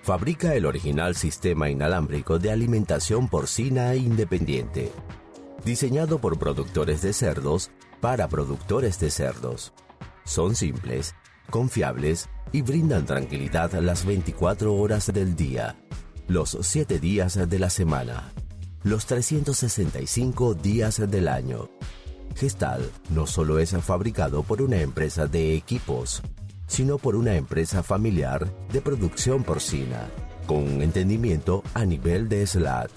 [0.02, 4.92] fabrica el original sistema inalámbrico de alimentación porcina independiente,
[5.64, 9.72] diseñado por productores de cerdos para productores de cerdos.
[10.24, 11.14] Son simples,
[11.50, 15.76] confiables y brindan tranquilidad las 24 horas del día,
[16.28, 18.32] los 7 días de la semana,
[18.82, 21.68] los 365 días del año.
[22.36, 26.22] Gestal no solo es fabricado por una empresa de equipos,
[26.66, 30.08] sino por una empresa familiar de producción porcina,
[30.46, 32.90] con un entendimiento a nivel de SLAT.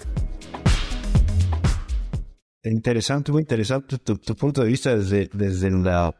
[2.62, 6.14] Interesante, muy interesante tu, punto de vista desde, desde la,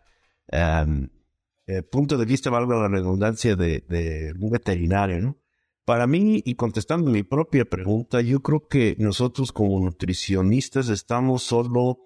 [0.48, 1.10] el
[1.66, 5.43] eh, punto de vista, valga la redundancia, de un veterinario, ¿no?
[5.84, 11.98] Para mí, y contestando mi propia pregunta, yo creo que nosotros como nutricionistas estamos solo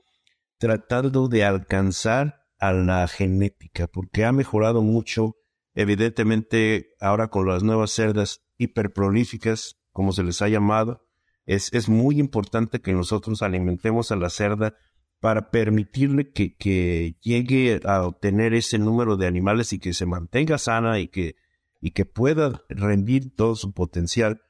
[0.58, 5.36] tratando de alcanzar a la genética, porque ha mejorado mucho,
[5.74, 11.06] evidentemente ahora con las nuevas cerdas hiperprolíficas, como se les ha llamado,
[11.46, 14.74] es, es muy importante que nosotros alimentemos a la cerda
[15.20, 20.58] para permitirle que, que, llegue a obtener ese número de animales y que se mantenga
[20.58, 21.36] sana y que,
[21.80, 24.42] y que pueda rendir todo su potencial.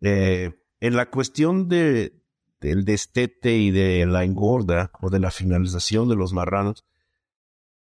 [0.00, 2.22] Eh, en la cuestión de,
[2.60, 6.84] del destete y de la engorda o de la finalización de los marranos,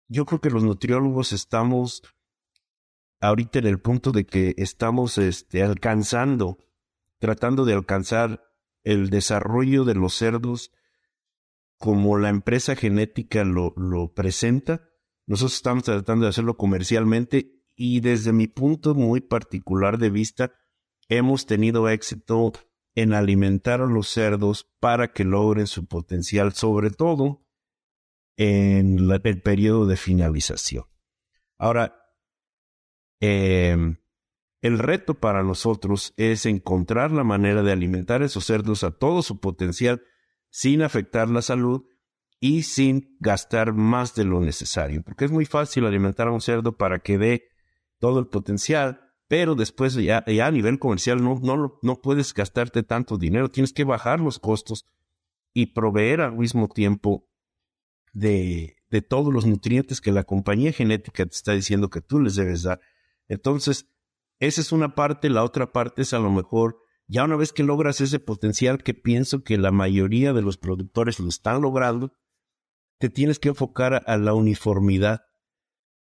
[0.08, 2.04] yo creo que los nutriólogos estamos
[3.22, 6.58] ahorita en el punto de que estamos este, alcanzando,
[7.20, 8.44] tratando de alcanzar
[8.84, 10.72] el desarrollo de los cerdos
[11.78, 14.90] como la empresa genética lo, lo presenta.
[15.26, 20.54] Nosotros estamos tratando de hacerlo comercialmente y desde mi punto muy particular de vista,
[21.08, 22.54] hemos tenido éxito
[22.96, 27.46] en alimentar a los cerdos para que logren su potencial, sobre todo
[28.38, 30.86] en el periodo de finalización.
[31.58, 31.96] Ahora,
[33.20, 33.98] em,
[34.62, 39.22] el reto para nosotros es encontrar la manera de alimentar a esos cerdos a todo
[39.22, 40.04] su potencial
[40.50, 41.84] sin afectar la salud
[42.40, 46.78] y sin gastar más de lo necesario, porque es muy fácil alimentar a un cerdo
[46.78, 47.53] para que dé
[48.04, 53.18] todo el potencial, pero después ya, a nivel comercial no, no, no puedes gastarte tanto
[53.18, 54.86] dinero, tienes que bajar los costos
[55.54, 57.30] y proveer al mismo tiempo
[58.12, 62.36] de, de todos los nutrientes que la compañía genética te está diciendo que tú les
[62.36, 62.82] debes dar.
[63.30, 63.88] Entonces,
[64.40, 67.64] esa es una parte, la otra parte es a lo mejor, ya una vez que
[67.64, 72.12] logras ese potencial que pienso que la mayoría de los productores lo están logrando,
[73.00, 75.22] te tienes que enfocar a la uniformidad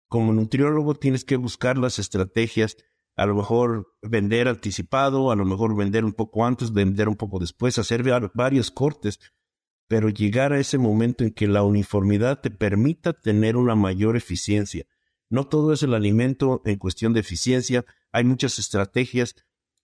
[0.10, 2.78] como nutriólogo tienes que buscar las estrategias,
[3.16, 7.40] a lo mejor vender anticipado, a lo mejor vender un poco antes, vender un poco
[7.40, 9.20] después, hacer varios cortes,
[9.88, 14.86] pero llegar a ese momento en que la uniformidad te permita tener una mayor eficiencia.
[15.30, 19.36] No todo es el alimento en cuestión de eficiencia, hay muchas estrategias,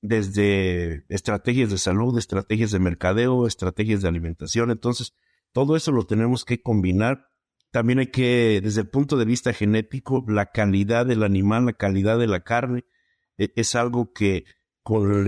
[0.01, 5.13] desde estrategias de salud, estrategias de mercadeo, estrategias de alimentación, entonces
[5.51, 7.27] todo eso lo tenemos que combinar
[7.75, 12.17] también hay que, desde el punto de vista genético, la calidad del animal, la calidad
[12.17, 12.85] de la carne,
[13.37, 14.45] e, es algo que
[14.81, 15.27] con,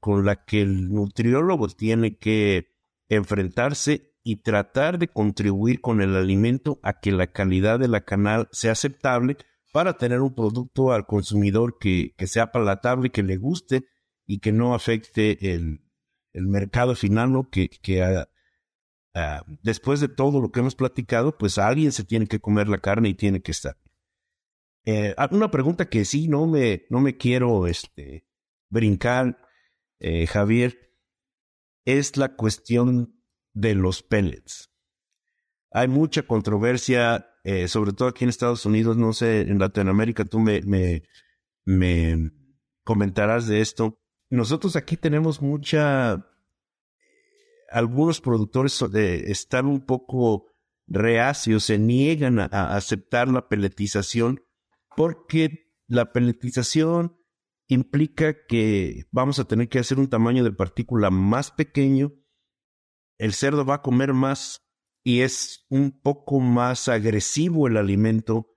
[0.00, 2.74] con la que el nutriólogo tiene que
[3.08, 8.48] enfrentarse y tratar de contribuir con el alimento a que la calidad de la canal
[8.50, 9.36] sea aceptable
[9.72, 13.84] para tener un producto al consumidor que, que sea palatable, que le guste
[14.26, 15.84] y que no afecte el,
[16.32, 17.48] el mercado final, ¿no?
[17.50, 17.70] que,
[19.14, 22.78] Ah, después de todo lo que hemos platicado, pues alguien se tiene que comer la
[22.78, 23.76] carne y tiene que estar.
[24.84, 28.26] Eh, una pregunta que sí, no me, no me quiero este,
[28.68, 29.38] brincar,
[30.00, 30.92] eh, Javier,
[31.84, 34.70] es la cuestión de los pellets.
[35.70, 40.40] Hay mucha controversia, eh, sobre todo aquí en Estados Unidos, no sé, en Latinoamérica, tú
[40.40, 41.04] me, me,
[41.64, 42.32] me
[42.82, 43.96] comentarás de esto.
[44.28, 46.26] Nosotros aquí tenemos mucha
[47.74, 50.46] algunos productores están un poco
[50.86, 54.44] reacios, se niegan a, aceptar la peletización
[54.96, 57.18] porque la peletización
[57.66, 62.12] implica que vamos a tener que hacer un tamaño de partícula más pequeño,
[63.18, 64.64] el cerdo va a comer más
[65.02, 68.54] y es un poco más agresivo el alimento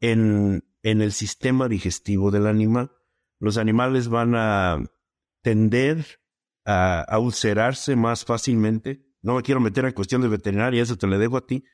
[0.00, 2.90] en, en el sistema digestivo del animal.
[3.38, 4.82] Los animales van a
[5.42, 6.23] tender
[6.64, 11.18] a, ulcerarse más fácilmente no me quiero meter en cuestión de veterinaria, eso te lo
[11.18, 11.64] dejo a ti.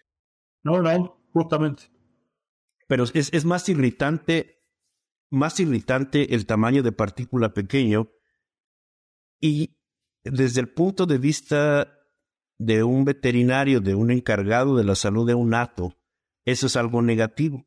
[0.62, 1.82] No, no, justamente.
[2.86, 4.62] Pero es, es más irritante,
[5.30, 8.08] más irritante el tamaño de partícula pequeño
[9.40, 9.76] y
[10.22, 11.92] desde el punto de vista
[12.58, 15.96] de un veterinario, de un encargado de la salud de un ato,
[16.44, 17.66] eso es algo negativo.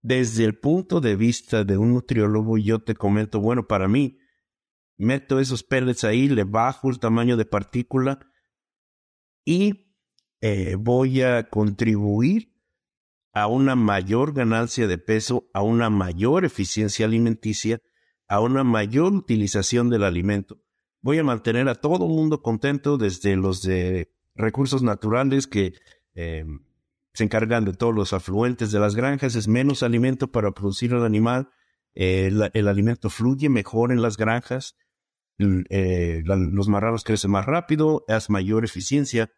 [0.00, 4.18] Desde el punto de vista de un nutriólogo, yo te comento, bueno, para mí,
[4.96, 8.18] meto esos pellets ahí, le bajo el tamaño de partícula
[9.44, 9.92] y
[10.40, 12.52] eh, voy a contribuir
[13.32, 17.80] a una mayor ganancia de peso, a una mayor eficiencia alimenticia,
[18.28, 20.58] a una mayor utilización del alimento.
[21.02, 25.74] Voy a mantener a todo el mundo contento, desde los de recursos naturales que
[26.14, 26.44] eh,
[27.12, 31.04] se encargan de todos los afluentes de las granjas, es menos alimento para producir el
[31.04, 31.48] animal,
[31.94, 34.76] eh, el, alimento fluye mejor en las granjas,
[35.38, 39.30] eh, los marranos crecen más rápido, es mayor eficiencia.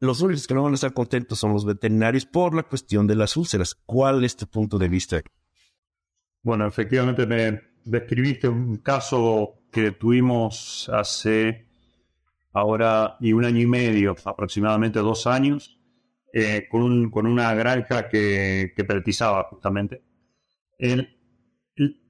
[0.00, 3.16] Los únicos que no van a estar contentos son los veterinarios por la cuestión de
[3.16, 3.74] las úlceras.
[3.84, 5.20] ¿Cuál es tu punto de vista?
[6.42, 11.66] Bueno, efectivamente me describiste un caso que tuvimos hace
[12.52, 15.78] ahora y un año y medio, aproximadamente dos años,
[16.32, 20.02] eh, con, con, una granja que, que peletizaba justamente.
[20.78, 21.19] El,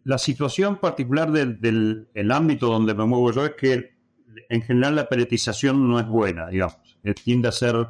[0.04, 3.90] la situación particular del, el ámbito donde me muevo yo es que
[4.48, 7.86] en general la peletización no es buena, digamos, eh, tiende a ser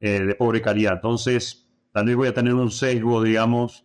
[0.00, 0.94] eh, de pobre calidad.
[0.94, 3.84] Entonces, tal vez voy a tener un sesgo, digamos,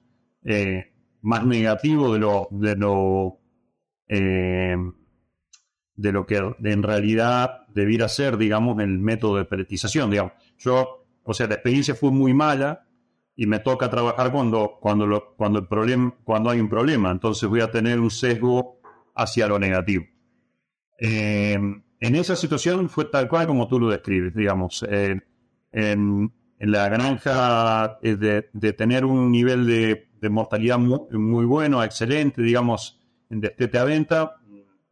[1.22, 3.40] más negativo de lo, de lo,
[4.08, 10.10] de lo que en realidad debiera ser, digamos, el método de peletización.
[10.10, 10.32] Digamos.
[10.58, 11.00] Yo
[11.30, 12.88] o sea, la experiencia fue muy mala
[13.40, 17.10] y me toca trabajar cuando, cuando, lo, cuando, el problema, cuando hay un problema.
[17.10, 18.82] Entonces voy a tener un sesgo
[19.16, 20.04] hacia lo negativo.
[21.00, 24.86] Eh, en esa situación fue tal cual como tú lo describes, digamos.
[25.72, 33.00] en, la granja de, de, tener un nivel de, de mortalidad muy, bueno, excelente, digamos,
[33.30, 34.36] en destete a venta,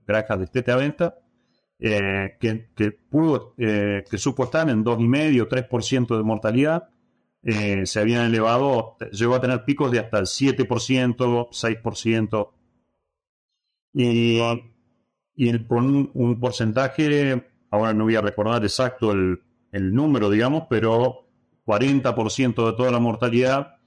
[0.07, 1.15] granja de destete a venta,
[1.79, 6.87] eh, que, pudo, eh, que supo estar en 2,5 3% de mortalidad,
[7.49, 12.49] eh, se habían elevado, llegó a tener picos de hasta el 7%, 6%.
[13.93, 14.41] Y,
[15.35, 17.41] y el, por un, porcentaje,
[17.71, 19.39] ahora no voy a recordar exacto el,
[19.71, 21.25] el número, digamos, pero
[21.65, 23.77] 40% de toda la mortalidad,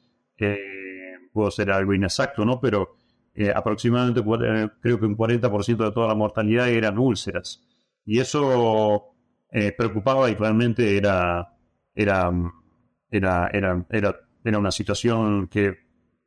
[1.32, 2.60] puedo ser algo inexacto, ¿no?
[2.60, 2.96] Pero
[3.54, 4.22] aproximadamente
[4.80, 7.62] creo que un 40% de toda la mortalidad eran úlceras.
[8.06, 9.14] Y eso
[9.52, 11.54] eh, preocupaba y realmente era,
[11.94, 12.30] era,
[13.10, 15.78] era, era, era, una situación que,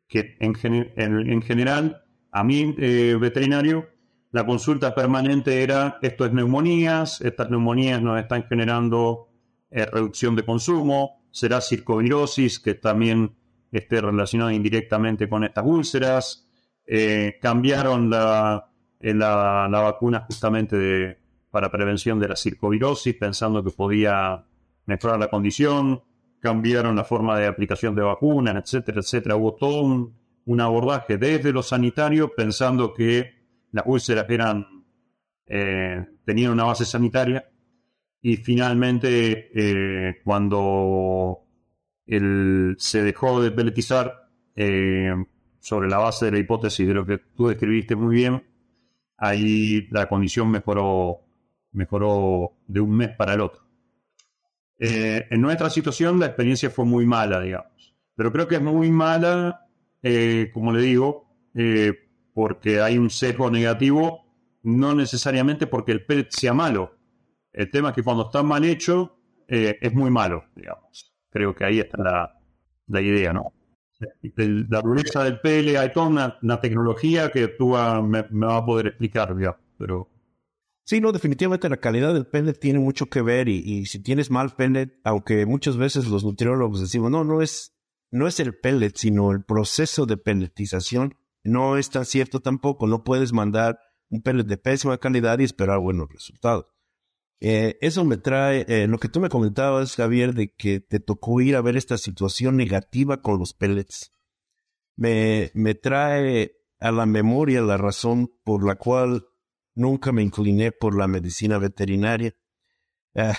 [0.08, 0.56] que en,
[0.96, 3.90] en, general, a mí, eh, veterinario,
[4.32, 9.30] la consulta permanente era, esto es neumonías, estas neumonías nos están generando
[9.70, 13.36] eh, reducción de consumo, será circovirosis, que también
[13.72, 16.48] esté relacionada indirectamente con estas úlceras,
[17.42, 18.70] cambiaron la,
[19.00, 21.18] la, la, vacuna justamente de,
[21.50, 24.44] para prevención de la circovirosis, pensando que podía
[24.86, 26.02] mejorar la condición,
[26.44, 29.38] cambiaron la forma de aplicación de vacunas, etcétera, etcétera.
[29.38, 29.82] Hubo todo
[30.46, 33.32] un, abordaje desde lo sanitario pensando que
[33.72, 34.84] las úlceras eran,
[35.48, 37.50] eh, tenían una base sanitaria
[38.22, 41.40] y finalmente eh, cuando
[42.06, 45.14] se dejó de peletizar eh,
[45.62, 48.44] sobre la base de la hipótesis de lo que tú describiste muy bien,
[49.16, 51.22] ahí la condición mejoró
[51.72, 53.63] mejoró de un mes para el otro.
[54.80, 57.96] Eh, en nuestra situación la experiencia fue muy mala, digamos.
[58.16, 59.68] Pero creo que es muy mala,
[60.02, 61.94] eh, como le digo, eh,
[62.34, 64.26] porque hay un sesgo negativo,
[64.64, 66.98] no necesariamente porque el pellet sea malo.
[67.52, 71.14] El tema es que cuando está mal hecho, es muy malo, digamos.
[71.30, 72.40] Creo que ahí está la,
[72.88, 73.54] la idea, ¿no?
[74.36, 76.08] la dureza del pellet, hay toda
[76.42, 80.13] una, tecnología que tú me, me vas a poder explicar, digamos, pero
[80.86, 84.54] Sí, no, definitivamente la calidad del pellet tiene mucho que ver y, si tienes mal
[84.56, 87.74] pellet, aunque muchas veces los nutriólogos decimos, no, no es,
[88.12, 93.04] no es el pellet, sino el proceso de pelletización, no es tan cierto tampoco, no
[93.04, 93.80] puedes mandar
[94.10, 96.66] un pellet de pésima calidad y esperar buenos resultados.
[97.40, 101.42] Eh, eso me trae, eh, lo que tú me comentabas, Javier, de que te tocó
[101.42, 104.14] ir a ver esta situación negativa con los pellets,
[104.96, 109.26] me, me trae a la memoria la razón por la cual
[109.76, 112.36] Nunca me incliné por la medicina veterinaria.
[113.16, 113.38] Ah,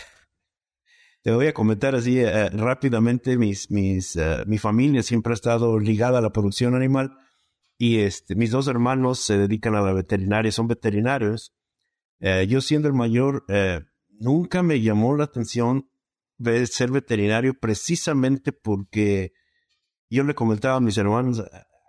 [1.24, 5.78] te voy a comentar así eh, rápidamente, mis, mis, eh, mi familia siempre ha estado
[5.78, 7.16] ligada a la producción animal
[7.78, 11.54] y este, mis dos hermanos se dedican a la veterinaria, son veterinarios.
[12.20, 13.46] Eh, yo siendo el mayor,
[14.10, 15.88] nunca me llamó la atención
[16.66, 19.32] ser veterinario precisamente porque
[20.10, 21.42] yo le comentaba a mis hermanos,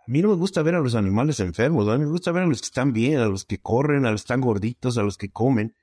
[0.07, 2.43] a mí no me gusta ver a los animales enfermos, a mí me gusta ver
[2.43, 5.03] a los que están bien, a los que corren, a los que están gorditos, a
[5.03, 5.75] los que comen.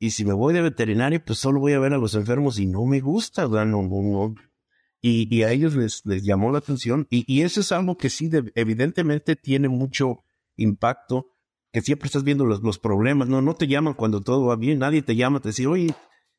[0.00, 2.66] Y si me voy de veterinario, pues solo voy a ver a los enfermos y
[2.66, 4.34] no me gusta, no.
[5.00, 7.06] Y, y, a ellos les, les, llamó la atención.
[7.08, 10.24] Y, y, eso es algo que sí, de, evidentemente tiene mucho
[10.56, 11.28] impacto,
[11.72, 13.42] que siempre estás viendo los, los, problemas, ¿no?
[13.42, 15.94] No te llaman cuando todo va bien, nadie te llama, te dice, oye,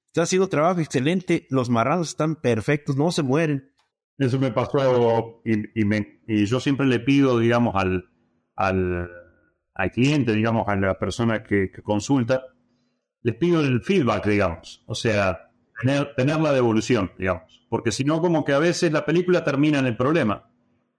[0.08, 3.73] está haciendo trabajo excelente, los marranos están perfectos, no se mueren.
[4.18, 8.10] Eso me pasó y, y, me, y yo siempre le pido, digamos, al,
[8.56, 9.10] al,
[9.74, 12.44] al cliente, digamos, a la persona que, que consulta,
[13.24, 14.84] les pido el feedback, digamos.
[14.86, 15.50] O sea,
[15.82, 17.66] tener, tener, la devolución, digamos.
[17.70, 20.50] Porque si no, como que a veces la película termina en el problema.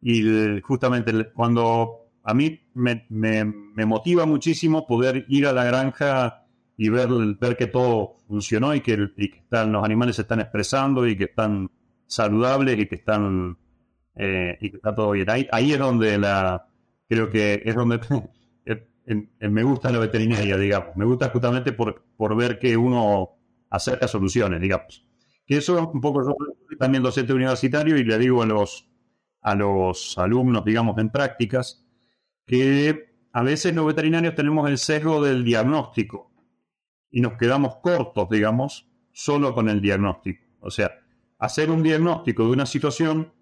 [0.00, 6.46] Y justamente cuando a mí me, me, me, motiva muchísimo poder ir a la granja
[6.76, 7.08] y ver,
[7.40, 11.16] ver que todo funcionó y que, y que están, los animales se están expresando y
[11.16, 11.70] que están
[12.06, 13.58] saludables y que están
[14.16, 15.28] eh, y que está todo bien.
[15.30, 16.68] Ahí, ahí es donde la
[17.08, 18.00] creo que es donde
[19.06, 20.96] en me gusta la veterinaria, digamos.
[20.96, 23.30] Me gusta justamente por, por ver que uno
[23.70, 25.06] acerca soluciones, digamos.
[25.46, 28.88] Que eso es un poco, yo también docente universitario y le digo a los,
[29.42, 31.84] a los alumnos, digamos, en prácticas,
[32.46, 36.32] que a veces los veterinarios tenemos el sesgo del diagnóstico
[37.10, 40.44] y nos quedamos cortos, digamos, solo con el diagnóstico.
[40.60, 40.90] O sea,
[41.38, 43.32] hacer un diagnóstico de una situación,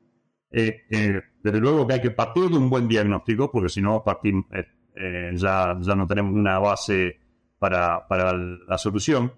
[0.50, 4.04] eh, eh, desde luego que hay que partir de un buen diagnóstico, porque si no,
[4.24, 4.66] eh,
[4.96, 7.18] eh, ya, ya no tenemos una base
[7.58, 9.32] para, para la solución.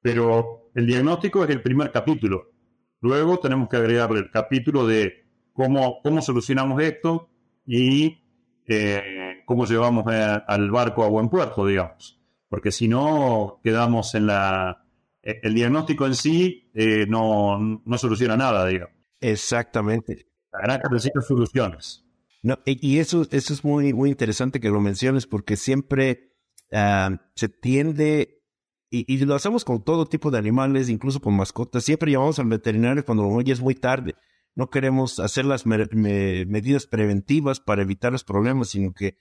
[0.00, 2.52] Pero el diagnóstico es el primer capítulo.
[3.00, 7.28] Luego tenemos que agregar el capítulo de cómo, cómo solucionamos esto
[7.66, 8.22] y
[8.66, 12.20] eh, cómo llevamos a, al barco a buen puerto, digamos.
[12.48, 14.84] Porque si no, quedamos en la...
[15.22, 18.94] El diagnóstico en sí eh, no, no soluciona nada, digamos.
[19.20, 20.26] Exactamente.
[20.52, 22.04] La granja necesita soluciones.
[22.42, 26.36] No, y eso, eso es muy, muy interesante que lo menciones porque siempre
[26.72, 28.44] uh, se tiende,
[28.90, 32.46] y, y, lo hacemos con todo tipo de animales, incluso con mascotas, siempre llamamos al
[32.46, 34.14] veterinario cuando lo es muy tarde.
[34.54, 39.16] No queremos hacer las me me medidas preventivas para evitar los problemas, sino que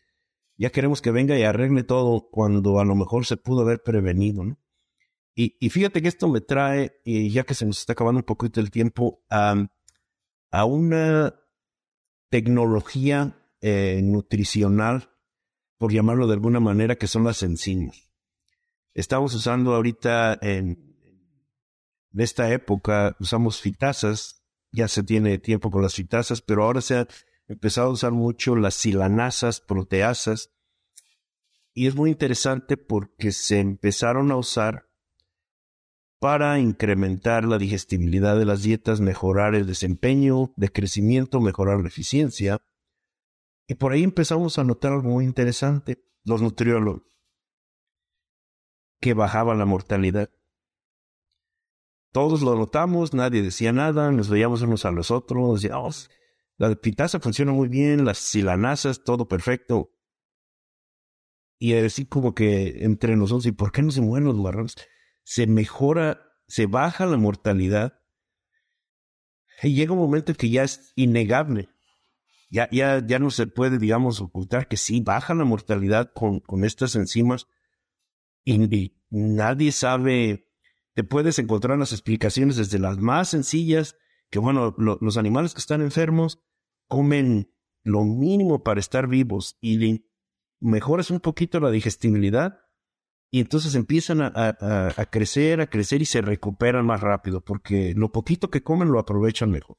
[0.55, 4.43] ya queremos que venga y arregle todo cuando a lo mejor se pudo haber prevenido,
[4.43, 4.57] ¿no?
[5.39, 8.25] Y, y fíjate que esto me trae, y ya que se nos está acabando un
[8.25, 9.67] poquito el tiempo, um,
[10.49, 11.35] a una
[12.29, 15.11] tecnología eh, nutricional,
[15.77, 18.09] por llamarlo de alguna manera, que son las enzimas.
[18.95, 20.97] Estamos usando ahorita en,
[22.13, 26.95] en esta época, usamos fitasas, ya se tiene tiempo con las fitasas, pero ahora se
[26.95, 27.07] ha
[27.47, 30.49] empezado a usar mucho las silanasas, proteasas,
[31.75, 34.87] y es muy interesante porque se empezaron a usar
[36.19, 42.59] para incrementar la digestibilidad de las dietas, mejorar el desempeño de crecimiento, mejorar la eficiencia.
[43.67, 47.03] Y por ahí empezamos a notar algo muy interesante, los nutriólogos,
[48.99, 50.29] que bajaba la mortalidad.
[52.11, 56.09] Todos lo notamos, nadie decía nada, nos veíamos unos a los otros, decíamos,
[56.57, 59.91] la pitasa funciona muy bien, las silanasas, todo perfecto.
[61.59, 64.75] Y así como que entre nosotros, ¿y por qué no se mueren los?
[65.27, 67.99] Se mejora, se baja la mortalidad.
[69.61, 71.67] Y llega un momento que ya es innegable.
[72.49, 76.63] Ya, ya, ya no se puede, digamos, ocultar que sí baja la mortalidad con, con
[76.63, 77.47] estas enzimas.
[78.45, 80.47] Y, nadie sabe,
[80.93, 83.97] te puedes encontrar las explicaciones desde las más sencillas,
[84.29, 86.41] que bueno, lo, los animales que están enfermos
[86.87, 87.53] comen
[87.83, 90.05] lo mínimo para estar vivos y
[90.61, 92.61] mejoras un poquito la digestibilidad
[93.29, 98.11] y entonces empiezan a, a, crecer, a crecer y se recuperan más rápido porque lo
[98.11, 99.77] poquito que comen lo aprovechan mejor.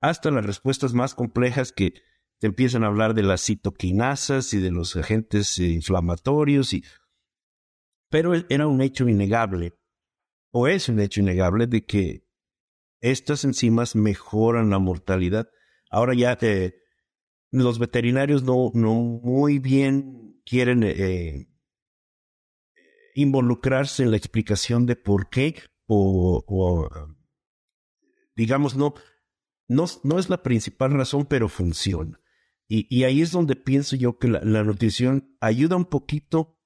[0.00, 1.94] Hasta las respuestas más complejas que
[2.38, 6.84] te empiezan a hablar de las citoquinasas y de los agentes inflamatorios y
[8.08, 9.74] pero era un hecho innegable
[10.50, 12.26] o es un hecho innegable de que
[13.00, 15.48] estas enzimas mejoran la mortalidad.
[15.90, 16.38] Ahora ya
[17.50, 21.48] los veterinarios no, no muy bien quieren eh,
[23.16, 25.56] involucrarse en la explicación de por qué
[25.86, 26.88] o,
[28.36, 28.94] digamos, no,
[29.68, 32.20] no, no, es la principal razón, pero funciona.
[32.68, 36.58] Y, y ahí es donde pienso yo que la, nutrición ayuda un poquito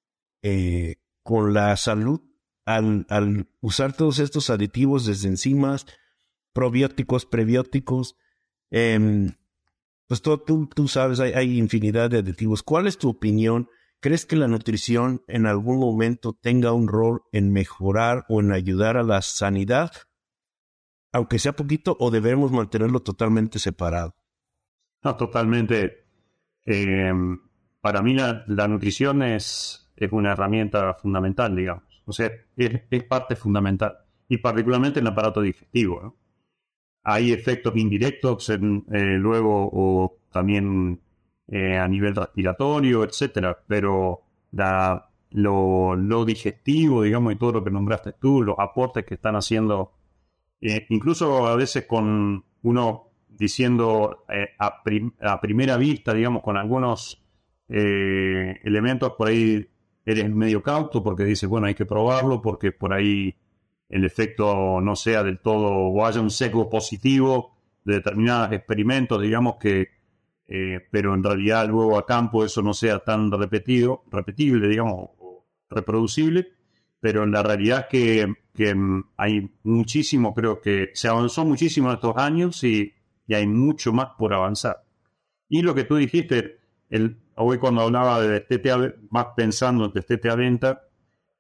[0.43, 2.21] eh, con la salud
[2.65, 5.87] al, al, usar todos estos aditivos desde enzimas,
[6.53, 8.17] probióticos, prebióticos.
[8.71, 9.31] Eh,
[10.09, 12.63] pues todo, tú, tú sabes, hay, hay infinidad de aditivos.
[12.65, 13.69] ¿Cuál es tu opinión?
[14.01, 18.97] ¿Crees que la nutrición en algún momento tenga un rol en mejorar o en ayudar
[18.97, 19.93] a la sanidad?
[21.13, 24.15] Aunque sea poquito, o debemos mantenerlo totalmente separado?
[25.03, 26.05] No, totalmente.
[26.65, 27.13] Eh,
[27.81, 31.85] para mí la, nutrición es, es, una herramienta fundamental, digamos.
[32.05, 33.99] O sea, es, es parte fundamental.
[34.29, 36.01] Y particularmente en el aparato digestivo.
[36.03, 36.17] ¿no?
[37.03, 41.01] Hay efectos indirectos en, eh, luego o también
[41.51, 44.23] eh, a nivel respiratorio, etcétera, pero
[45.33, 49.93] lo, digestivo, digamos, y todo lo que nombraste tú, los aportes que están haciendo,
[50.61, 54.25] eh, incluso a veces con uno diciendo
[54.59, 54.83] a,
[55.21, 57.23] a, primera vista, digamos, con algunos
[57.69, 59.69] elementos por ahí
[60.05, 63.37] eres medio cauto porque dices, bueno, hay que probarlo porque por ahí
[63.89, 69.57] el efecto no sea del todo o haya un sesgo positivo de determinados experimentos, digamos
[69.57, 70.00] que,
[70.53, 75.47] eh, pero en realidad luego a campo eso no sea tan repetido, repetible, digamos, o
[75.71, 76.49] reproducible,
[76.99, 78.75] pero en la realidad es que,
[79.17, 82.93] hay muchísimo, creo que se avanzó muchísimo en estos años y,
[83.33, 84.83] hay mucho más por avanzar.
[85.49, 90.35] Y lo que tú dijiste, el, hoy cuando hablaba de TTA, más pensando en TTA
[90.35, 90.83] venta,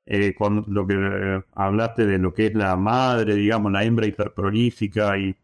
[0.06, 4.06] eh, con lo que eh, hablaste de lo que es la madre, digamos, la hembra
[4.06, 5.34] hiperprolífica y,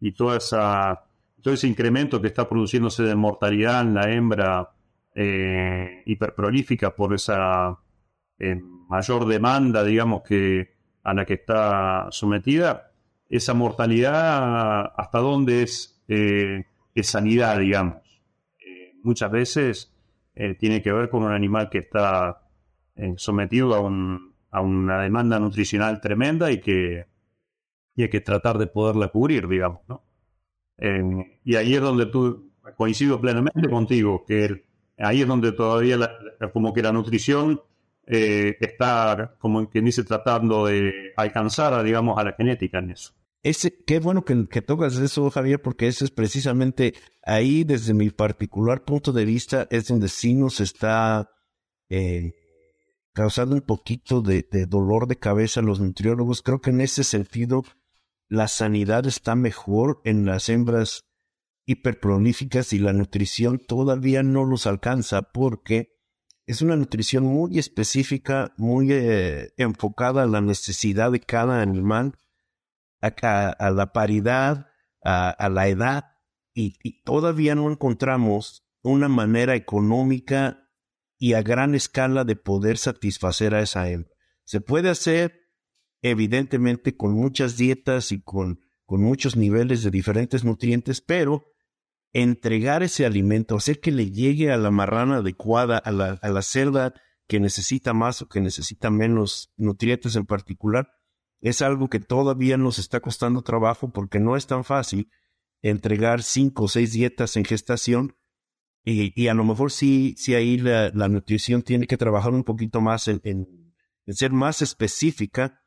[0.00, 1.04] y toda esa,
[1.42, 4.70] todo ese incremento que está produciéndose de mortalidad en la hembra
[5.14, 7.78] eh, hiperprolífica por esa
[8.88, 12.92] mayor demanda, digamos, que a la que está sometida,
[13.28, 17.96] esa mortalidad, ¿hasta dónde es, es sanidad, digamos?
[19.02, 19.92] muchas veces
[20.58, 22.40] tiene que ver con un animal que está
[23.00, 27.06] eh, sometido a, un, a, una demanda nutricional tremenda y que,
[27.94, 30.02] y hay que tratar de poderla cubrir, digamos, ¿no?
[31.44, 34.64] Y ahí es donde tú, coincido plenamente contigo, que
[34.98, 35.98] ahí es donde todavía
[36.52, 37.60] como que la nutrición
[38.06, 43.12] eh, está, como quien dice, tratando de alcanzar, digamos, a la genética en eso.
[43.42, 48.10] Ese, qué bueno que, que, tocas eso, Javier, porque ese es precisamente ahí, desde mi
[48.10, 51.30] particular punto de vista, es donde sí nos está
[51.88, 52.34] eh,
[53.12, 56.42] causando un poquito de, dolor de cabeza a los nutriólogos.
[56.42, 57.64] Creo que en ese sentido
[58.30, 61.04] la sanidad está mejor en las hembras
[61.66, 65.98] hiperprolíficas y la nutrición todavía no los alcanza porque
[66.46, 72.18] es una nutrición muy específica, muy eh, enfocada a la necesidad de cada animal,
[73.00, 74.68] a, la paridad,
[75.02, 76.04] a, la edad,
[76.54, 80.68] y, todavía no encontramos una manera económica
[81.18, 84.14] y a gran escala de poder satisfacer a esa hembra.
[84.44, 85.39] Se puede hacer,
[86.02, 91.44] evidentemente, con muchas dietas y con, con muchos niveles de diferentes nutrientes, pero
[92.12, 96.42] entregar ese alimento, hacer que le llegue a la marrana adecuada, a la, a la
[96.42, 96.94] cerda
[97.28, 100.88] que necesita más o que necesita menos nutrientes en particular,
[101.40, 105.08] es algo que todavía nos está costando trabajo porque no es tan fácil
[105.62, 108.16] entregar cinco o seis dietas en gestación
[108.82, 113.08] y, a lo mejor sí, sí ahí la, nutrición tiene que trabajar un poquito más
[113.08, 113.20] en,
[114.06, 115.59] ser más específica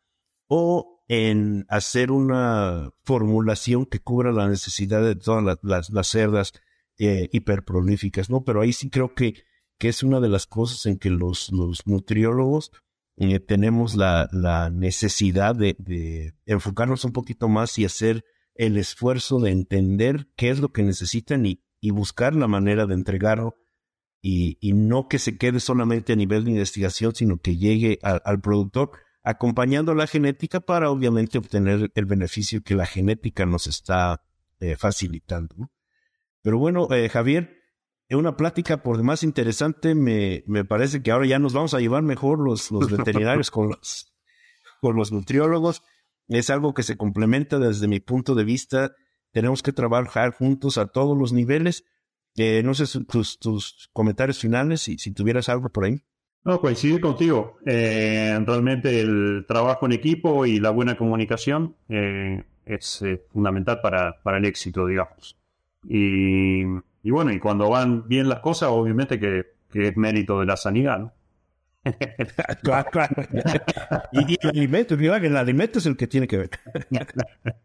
[0.56, 6.54] o en hacer una formulación que cubra la necesidad de todas las, cerdas
[7.00, 8.44] eh, hiperprolíficas, ¿no?
[8.44, 9.34] Pero ahí sí creo que,
[9.80, 12.72] que es una de las cosas en que los, los nutriólogos
[13.18, 18.24] eh, tenemos la, la necesidad de, enfocarnos un poquito más y hacer
[18.54, 22.94] el esfuerzo de entender qué es lo que necesitan y, y buscar la manera de
[22.94, 23.58] entregarlo
[24.22, 28.92] y, no que se quede solamente a nivel de investigación, sino que llegue al productor
[29.24, 34.22] acompañando la genética para obviamente obtener el beneficio que la genética nos está
[34.60, 35.72] eh, facilitando.
[36.42, 37.58] Pero bueno, eh, Javier,
[38.10, 39.96] es una plática por demás interesante.
[39.96, 43.70] Me, me parece que ahora ya nos vamos a llevar mejor los, los veterinarios con
[43.70, 44.14] los,
[44.82, 45.84] con los nutriólogos.
[46.28, 48.94] Es algo que se complementa desde mi punto de vista
[49.34, 51.84] tenemos que trabajar juntos a todos los niveles.
[52.36, 56.04] Eh, no sé tus, tus comentarios finales, y si tuvieras algo por ahí.
[56.46, 57.58] No, coincidir contigo.
[57.66, 64.38] Eh, realmente el trabajo en equipo y la buena comunicación eh, es fundamental para, para,
[64.38, 65.38] el éxito, digamos.
[65.88, 66.64] Y,
[67.04, 70.58] y, bueno, y cuando van bien las cosas, obviamente que, que es mérito de la
[70.58, 71.14] sanidad, ¿no?
[72.64, 73.24] claro, claro.
[74.14, 76.50] y, el alimento, el alimento es el que tiene que ver.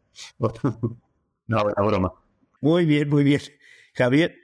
[1.47, 2.13] No, la broma.
[2.61, 3.41] Muy bien, muy bien.
[3.95, 4.37] Javier,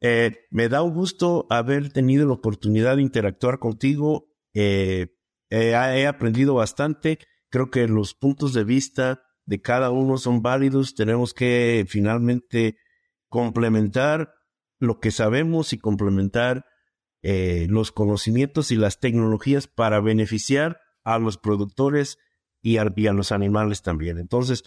[0.00, 4.28] eh, me da un gusto haber tenido la oportunidad de interactuar contigo.
[4.54, 5.08] Eh,
[5.50, 7.18] he aprendido bastante.
[7.50, 10.94] Creo que los puntos de vista de cada uno son válidos.
[10.94, 12.76] Tenemos que finalmente
[13.28, 14.32] complementar
[14.78, 16.64] lo que sabemos y complementar
[17.22, 22.18] eh, los conocimientos y las tecnologías para beneficiar a los productores
[22.62, 24.18] y a, y a los animales también.
[24.18, 24.64] Entonces,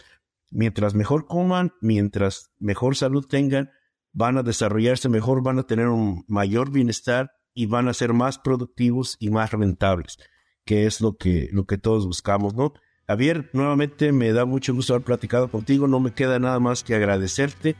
[0.51, 3.71] mientras mejor coman, mientras mejor salud tengan,
[4.13, 8.39] van a desarrollarse mejor, van a tener un mayor bienestar y van a ser más
[8.39, 10.17] productivos y más rentables,
[10.65, 12.73] que es lo que, lo que todos buscamos, ¿no?
[13.07, 16.95] Javier, nuevamente me da mucho gusto haber platicado contigo, no me queda nada más que
[16.95, 17.75] agradecerte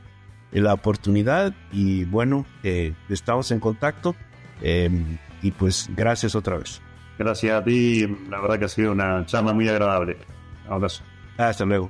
[0.52, 4.16] la oportunidad y bueno, eh, estamos en contacto
[4.62, 6.82] em, y pues gracias otra vez.
[7.18, 10.18] Gracias a ti, la verdad que ha sido una charla muy agradable.
[10.68, 11.04] Abrazo.
[11.38, 11.90] Hasta luego.